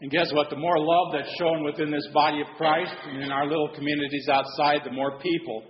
And 0.00 0.10
guess 0.10 0.32
what? 0.32 0.48
The 0.50 0.56
more 0.56 0.78
love 0.78 1.12
that's 1.12 1.34
shown 1.38 1.64
within 1.64 1.90
this 1.90 2.06
body 2.14 2.40
of 2.40 2.46
Christ 2.56 2.94
and 3.06 3.22
in 3.22 3.32
our 3.32 3.46
little 3.46 3.68
communities 3.74 4.28
outside, 4.30 4.82
the 4.84 4.92
more 4.92 5.18
people 5.18 5.64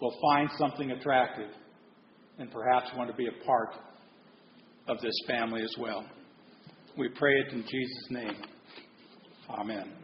will 0.00 0.16
find 0.22 0.48
something 0.58 0.90
attractive 0.90 1.50
and 2.38 2.50
perhaps 2.50 2.88
want 2.96 3.10
to 3.10 3.16
be 3.16 3.26
a 3.26 3.44
part 3.44 3.74
of 4.88 5.00
this 5.00 5.14
family 5.26 5.62
as 5.62 5.74
well. 5.78 6.04
We 6.96 7.08
pray 7.08 7.32
it 7.46 7.52
in 7.52 7.62
Jesus' 7.62 8.06
name. 8.10 8.36
Amen. 9.50 10.03